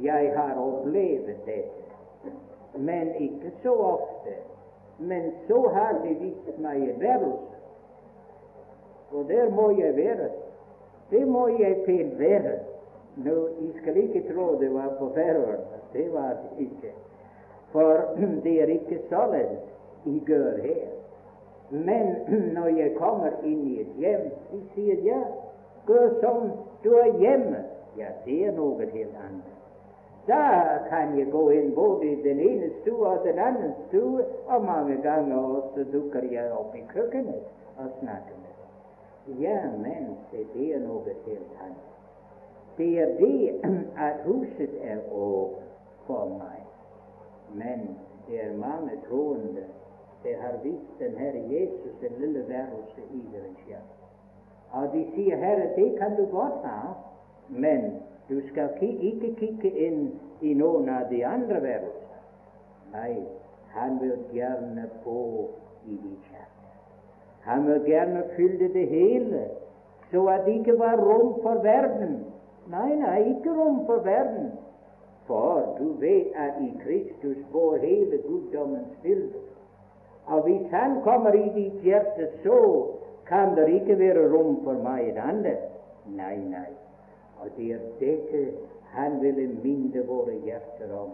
Jeg 0.03 0.33
har 0.35 0.55
opplevd 0.59 1.27
dette 1.45 1.87
men 2.77 3.15
ikke 3.15 3.51
så 3.63 3.73
ofte. 3.73 4.33
Men 4.99 5.31
så 5.47 5.69
har 5.73 6.01
de 6.03 6.13
vist 6.13 6.59
meg 6.59 6.89
et 6.89 6.99
værelse, 6.99 7.56
og 9.11 9.29
der 9.29 9.49
må 9.49 9.69
jeg 9.69 9.95
være. 9.95 10.29
Det 11.11 11.27
må 11.27 11.47
jeg 11.47 11.75
pent 11.85 12.19
være. 12.19 12.59
Nå, 13.15 13.31
Jeg 13.31 13.73
skal 13.81 13.97
ikke 13.97 14.33
tro 14.33 14.59
det 14.59 14.73
var 14.73 14.89
på 14.99 15.11
Færøyene. 15.15 15.57
Det 15.93 16.13
var 16.13 16.29
det 16.29 16.65
ikke. 16.65 16.93
For 17.71 17.93
det 18.43 18.61
er 18.61 18.65
ikke 18.65 18.99
således 19.09 19.59
jeg 20.05 20.21
gjør 20.25 20.57
her. 20.61 20.87
Men 21.69 22.15
når 22.55 22.67
jeg 22.67 22.95
kommer 22.95 23.29
inn 23.43 23.67
i 23.67 23.81
et 23.81 23.93
hjem, 23.97 24.31
de 24.51 24.61
sier 24.75 25.03
ja, 25.03 25.21
gå 25.85 25.99
som 26.21 26.51
du 26.83 26.93
er 26.93 27.17
hjemme. 27.19 27.63
Ja, 27.97 28.13
det 28.25 28.45
er 28.45 28.51
noe 28.51 28.85
helt 28.85 29.15
annet. 29.25 29.53
Da 30.27 30.43
kan 30.89 31.19
jeg 31.19 31.31
gå 31.31 31.49
inn 31.49 31.71
både 31.75 32.05
i 32.11 32.15
den 32.23 32.39
ene 32.39 32.69
stua 32.81 33.15
og 33.15 33.23
den 33.25 33.39
andre 33.39 33.71
stua, 33.87 34.25
og 34.47 34.65
mange 34.65 34.99
ganger 35.01 35.37
også 35.37 35.87
dukker 35.93 36.27
jeg 36.31 36.51
opp 36.51 36.75
i 36.75 36.83
kjøkkenet 36.93 37.47
og 37.77 37.89
snakker 37.99 38.35
med. 38.43 38.46
Ja, 39.27 39.61
men 39.77 40.17
det 40.31 40.75
er 40.75 40.79
noe 40.79 41.03
helt 41.25 41.57
annet. 41.61 41.87
Det 42.77 42.99
er 42.99 43.17
det 43.19 43.61
at 44.07 44.23
huset 44.25 44.77
er 44.81 45.01
over 45.11 45.59
for 46.05 46.37
meg. 46.37 46.63
Men 47.53 47.97
det 48.27 48.43
er 48.43 48.57
mange 48.57 48.99
troende 49.07 49.65
det 50.23 50.35
har 50.41 50.57
vist 50.63 50.99
den 50.99 51.17
Herre 51.17 51.43
Jesus 51.49 51.93
den 52.01 52.11
lille 52.19 52.47
værelse 52.47 53.01
i 53.13 53.21
deres 53.33 53.57
hjerte. 53.67 53.97
Og 54.71 54.93
de 54.93 55.05
sier, 55.15 55.35
'Herre, 55.35 55.75
det 55.75 55.99
kan 55.99 56.15
du 56.17 56.25
godt 56.25 56.65
ha, 56.65 56.93
men 57.49 58.01
Du 58.29 58.41
skal 58.47 58.69
ikke 58.81 59.35
kikke 59.39 59.69
inn 59.87 60.19
i 60.41 60.53
noen 60.53 60.89
av 60.91 61.07
de 61.09 61.21
andre 61.25 61.61
værelser. 61.63 62.19
Nei, 62.91 63.23
han 63.71 64.01
vil 64.01 64.17
gjerne 64.35 64.89
bo 65.05 65.21
i 65.85 65.95
ditt 65.95 66.27
hjerte. 66.31 66.56
Han 67.47 67.63
må 67.63 67.77
gjerne 67.87 68.23
fylle 68.35 68.67
det 68.73 68.87
hele, 68.87 69.43
så 70.11 70.25
at 70.27 70.45
det 70.45 70.53
ikke 70.59 70.79
var 70.79 70.97
rom 70.99 71.41
for 71.41 71.63
verden. 71.63 72.17
Nei, 72.67 72.95
nei, 72.95 73.19
ikke 73.35 73.53
rom 73.55 73.85
for 73.85 74.03
verden. 74.03 74.51
For 75.27 75.75
du 75.79 75.93
vet 75.99 76.35
at 76.35 76.59
i 76.63 76.71
Kristus 76.83 77.37
bor 77.51 77.77
hele 77.77 78.19
guddommens 78.27 78.97
bilde. 79.03 79.39
Og 80.27 80.43
hvis 80.43 80.71
Han 80.71 81.01
kommer 81.03 81.33
i 81.33 81.49
ditt 81.55 81.81
hjerte, 81.83 82.27
så 82.43 82.87
kan 83.27 83.55
det 83.55 83.67
ikke 83.67 83.99
være 83.99 84.27
rom 84.31 84.59
for 84.63 84.73
meg 84.83 85.15
annet. 85.17 85.63
Nei, 86.05 86.35
nei. 86.35 86.71
Og 87.39 87.47
det 87.57 87.71
er 87.71 87.79
dette 87.99 88.51
Han 88.91 89.21
ville 89.21 89.47
minne 89.63 90.03
våre 90.07 90.35
hjerter 90.43 90.91
om. 90.95 91.11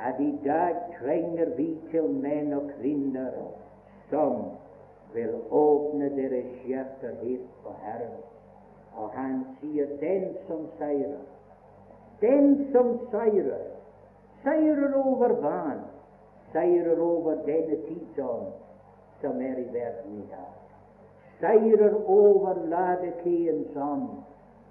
At 0.00 0.20
i 0.20 0.32
dag 0.44 0.76
trenger 1.00 1.56
vi 1.56 1.78
til 1.90 2.08
menn 2.08 2.52
og 2.52 2.70
kvinner 2.78 3.32
som 4.10 4.44
vil 5.14 5.34
åpne 5.50 6.08
deres 6.16 6.62
hjerter 6.66 7.14
helt 7.22 7.50
for 7.62 7.76
Herren. 7.82 8.18
Og 8.94 9.10
han 9.10 9.44
sier 9.60 9.86
'den 10.00 10.36
som 10.46 10.66
seirer'. 10.78 11.26
Den 12.20 12.72
som 12.72 12.98
seirer, 13.10 13.64
seirer 14.42 14.94
over 14.94 15.28
hva? 15.28 15.72
Seirer 16.52 17.00
over 17.00 17.34
denne 17.46 17.76
tidsånd 17.88 18.52
som 19.20 19.42
er 19.42 19.56
i 19.58 19.68
verden 19.72 20.12
i 20.22 20.26
dag. 20.30 20.52
Seirer 21.40 21.94
over 22.08 22.54
Ladekeens 22.66 23.76
ånd 23.76 24.08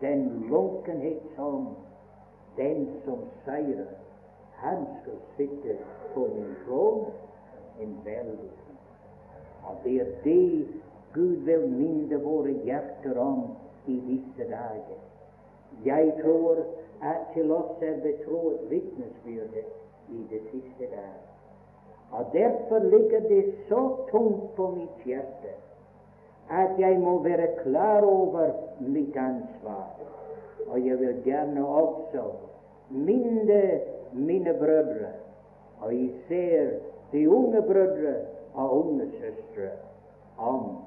den 0.02 0.48
lunkenhetsånd, 0.50 1.68
den 2.58 2.88
som 3.06 3.20
seirer, 3.46 3.88
han 4.56 4.86
skal 5.02 5.20
sitte 5.38 5.78
på 6.14 6.20
min 6.20 6.56
trone, 6.66 7.06
en 7.80 7.98
veldig 8.06 8.52
Og 9.68 9.76
det 9.84 9.96
er 10.02 10.12
det 10.24 10.68
Gud 11.14 11.36
vil 11.46 11.66
minne 11.70 12.20
våre 12.24 12.54
hjerter 12.66 13.18
om 13.20 13.42
i 13.88 13.98
disse 14.08 14.48
dager. 14.50 15.02
Jeg 15.86 16.14
tror 16.22 16.62
at 17.02 17.34
til 17.34 17.52
oss 17.52 17.82
er 17.82 18.00
betrodd 18.04 18.70
vitnesbyrde 18.70 19.66
i 20.10 20.22
det 20.30 20.42
siste 20.52 20.88
der. 20.92 21.18
Og 22.12 22.26
derfor 22.34 22.80
ligger 22.80 23.20
det 23.20 23.44
så 23.70 23.82
tungt 24.12 24.56
på 24.56 24.72
mitt 24.76 25.06
hjerte 25.06 25.56
at 26.52 26.80
jeg 26.80 27.00
må 27.00 27.24
være 27.24 27.48
klar 27.64 28.04
over 28.04 28.50
mitt 28.80 29.18
ansvar. 29.18 29.88
Og 30.68 30.88
jeg 30.88 31.00
vil 31.00 31.22
gjerne 31.24 31.68
også 31.68 32.24
minne 32.90 33.80
mine 34.14 34.54
brødre, 34.60 35.12
og 35.80 35.94
især 35.94 36.70
de 37.12 37.30
unge 37.30 37.62
brødre 37.62 38.16
og 38.54 38.78
unge 38.78 39.12
søstre, 39.12 39.70
om 40.38 40.78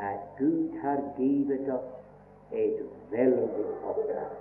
at 0.00 0.18
Gud 0.38 0.78
har 0.82 1.00
givet 1.16 1.72
oss 1.72 2.02
et 2.52 2.82
veldig 3.10 3.66
oppdrag. 3.84 4.38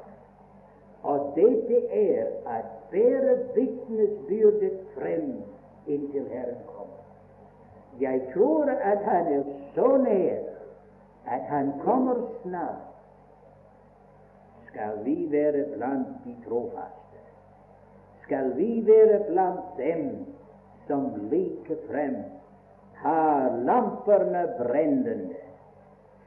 Og 1.04 1.34
dette 1.36 1.88
er 1.88 2.26
at 2.48 2.66
bære 2.92 3.38
vitnesbyrdet 3.56 4.80
frem 4.96 5.44
inntil 5.88 6.28
Herren 6.30 6.62
kommer. 6.68 7.02
Jeg 8.00 8.22
tror 8.34 8.66
at 8.66 8.98
Han 8.98 9.34
er 9.34 9.44
så 9.76 9.98
nær 9.98 10.40
at 11.26 11.42
Han 11.42 11.72
kommer 11.84 12.16
snart, 12.42 12.92
skal 14.68 15.06
vi 15.06 15.28
være 15.32 15.66
blant 15.78 16.08
de 16.26 16.36
trofaste. 16.48 17.20
Skal 18.24 18.58
vi 18.58 18.84
være 18.88 19.24
blant 19.28 19.78
dem 19.78 20.26
som 20.88 21.30
liker 21.30 21.76
frem 21.90 22.16
har 23.02 23.58
lampene 23.66 24.46
brennende, 24.58 25.36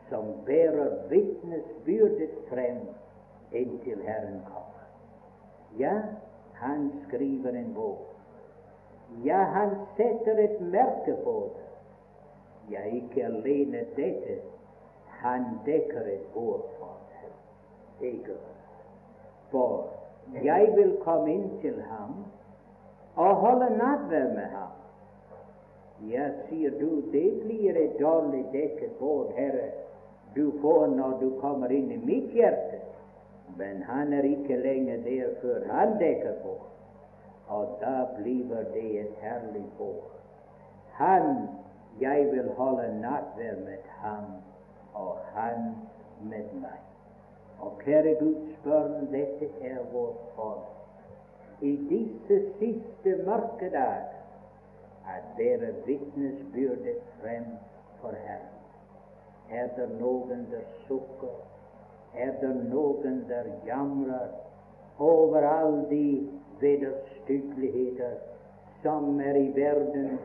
som 0.08 0.24
bærer 0.46 0.90
vitnesbyrdet 1.10 2.30
frem 2.48 2.80
inntil 3.52 4.02
Herren 4.02 4.40
kommer. 4.46 4.86
Ja, 5.78 5.94
han 6.54 6.92
skriver 7.06 7.50
en 7.50 7.74
bok. 7.74 7.98
Ja, 9.24 9.38
han 9.54 9.76
setter 9.96 10.38
et 10.44 10.60
merke 10.60 11.16
på 11.24 11.50
det. 11.54 11.64
Ja, 12.74 12.82
ikke 12.82 13.24
alene 13.24 13.84
dette, 13.96 14.40
han 15.06 15.44
dekker 15.66 16.00
et 16.00 16.26
bord 16.34 16.64
for 16.78 16.96
det. 17.10 17.32
Ikke 18.08 18.36
For 19.50 19.90
jeg 20.42 20.72
vil 20.76 20.96
komme 21.04 21.32
inn 21.32 21.50
til 21.60 21.82
ham 21.90 22.24
og 23.16 23.36
holde 23.36 23.68
nattverd 23.76 24.32
med 24.34 24.48
ham. 24.56 24.72
Ja, 26.00 26.28
sier 26.48 26.70
du, 26.70 27.02
det 27.12 27.44
blir 27.44 27.76
et 27.76 27.98
dårlig 28.00 28.44
dekket 28.52 28.98
bord, 28.98 29.30
Herre, 29.36 29.70
du 30.34 30.50
får 30.60 30.86
når 30.86 31.18
du 31.20 31.28
kommer 31.40 31.72
inn 31.72 31.92
i 31.92 32.00
mitt 32.02 32.32
hjerte. 32.34 32.80
Men 33.56 33.82
han 33.86 34.12
er 34.12 34.26
ikke 34.26 34.56
lenger 34.56 35.04
der 35.04 35.36
før 35.42 35.66
han 35.70 35.94
dekker 36.00 36.40
bord. 36.42 36.70
Og 37.48 37.76
da 37.80 38.08
blir 38.16 38.50
det 38.74 38.88
et 39.00 39.20
herlig 39.22 39.66
bord. 39.78 40.10
Han, 40.98 41.48
jeg 42.00 42.26
vil 42.32 42.50
holde 42.58 42.88
nattverd 43.00 43.62
med 43.64 43.86
ham 44.02 44.24
og 44.94 45.16
Han 45.34 45.74
med 46.22 46.50
meg. 46.62 46.80
Og 47.60 47.78
kjære 47.84 48.14
Guds 48.20 48.58
barn, 48.64 49.06
dette 49.12 49.48
er 49.60 49.78
vårt 49.92 50.22
folk. 50.36 50.70
I 51.60 51.76
disse 51.88 52.40
siste 52.58 53.16
mørke 53.26 53.70
dager 53.70 54.13
at 55.08 55.24
dere 55.38 55.74
vitnesbyrdet 55.86 57.02
frem 57.20 57.44
for 58.00 58.12
Herren. 58.26 58.54
Er 59.50 59.68
det 59.76 60.00
noen 60.00 60.46
der 60.50 60.64
sukker? 60.86 61.40
Er 62.14 62.32
det 62.40 62.54
noen 62.70 63.24
der 63.28 63.50
jamrer 63.66 64.28
over 64.98 65.48
alle 65.48 65.84
de 65.90 66.28
vederstyggeligheter 66.60 68.14
som 68.82 69.20
er 69.20 69.34
i 69.34 69.52
verden, 69.56 70.18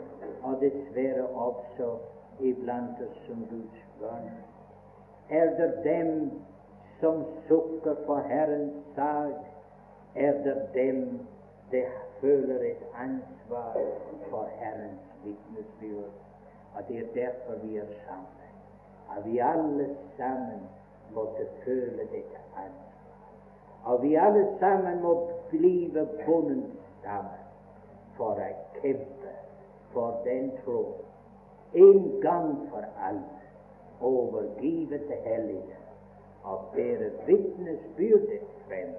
og 0.44 0.62
dessverre 0.62 1.26
også 1.28 1.98
iblant 2.40 3.02
oss 3.02 3.26
som 3.28 3.44
Guds 3.50 3.84
barn? 4.02 4.32
Er 5.30 5.52
det 5.58 5.74
dem 5.84 6.32
som 7.00 7.24
sukker 7.48 7.96
for 8.06 8.24
Herrens 8.28 8.74
sak? 8.96 9.36
Er 10.16 10.44
det 10.44 10.58
dem 10.74 11.20
det 11.72 11.86
føler 12.22 12.60
et 12.72 12.84
ansvar 12.96 13.78
for 14.30 14.50
Herrens 14.60 15.02
vitnesbyrd? 15.24 16.12
Og 16.76 16.88
det 16.88 16.98
er 16.98 17.14
derfor 17.14 17.66
vi 17.66 17.78
er 17.78 17.86
sammen. 18.08 18.50
At 19.18 19.26
vi 19.32 19.38
alle 19.38 19.98
sammen 20.18 20.60
måtte 21.14 21.48
føle 21.66 21.98
dette 21.98 22.40
ansvar. 22.56 22.90
Og 23.84 24.04
vi 24.04 24.16
alle 24.16 24.48
sammen 24.60 25.02
må 25.02 25.30
blive 25.50 26.08
bundet 26.26 26.72
sammen 27.04 27.46
for 28.18 28.36
å 28.36 28.50
kjempe 28.82 29.34
for 29.94 30.22
den 30.26 30.52
tro 30.66 30.82
en 31.74 32.22
gang 32.22 32.70
for 32.70 32.84
alle 33.00 33.40
overgive 34.02 34.98
til 34.98 35.18
hellige 35.26 35.78
og 36.44 36.60
bære 36.74 37.10
vitnesbyrdet 37.28 38.42
frem 38.68 38.94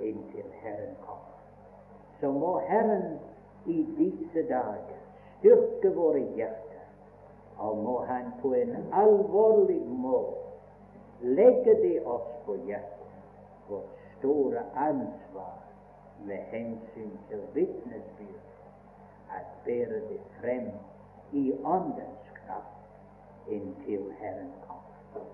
inntil 0.00 0.52
Herren 0.62 0.94
kommer 1.06 1.39
så 2.20 2.32
må 2.32 2.58
Herren 2.58 3.18
i 3.66 3.86
disse 3.98 4.48
dager 4.48 4.98
styrke 5.38 5.94
våre 5.96 6.20
hjerter, 6.36 6.84
og 7.58 7.76
må 7.76 7.98
Han 8.04 8.32
på 8.42 8.54
en 8.54 8.76
alvorlig 8.92 9.80
måte 9.86 10.36
legge 11.20 11.74
det 11.82 12.06
oss 12.06 12.28
på 12.46 12.56
hjertet, 12.66 13.16
vårt 13.68 13.98
store 14.18 14.62
ansvar 14.76 15.56
med 16.24 16.36
hensyn 16.52 17.12
til 17.28 17.40
vitnesbyrd, 17.54 18.46
at 19.30 19.46
bære 19.64 20.00
det 20.10 20.20
frem 20.40 20.70
i 21.32 21.52
Åndens 21.64 22.32
kraft 22.34 22.80
inntil 23.48 24.12
Herren 24.20 24.52
kommer. 24.66 25.24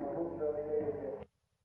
Amen. 0.00 1.26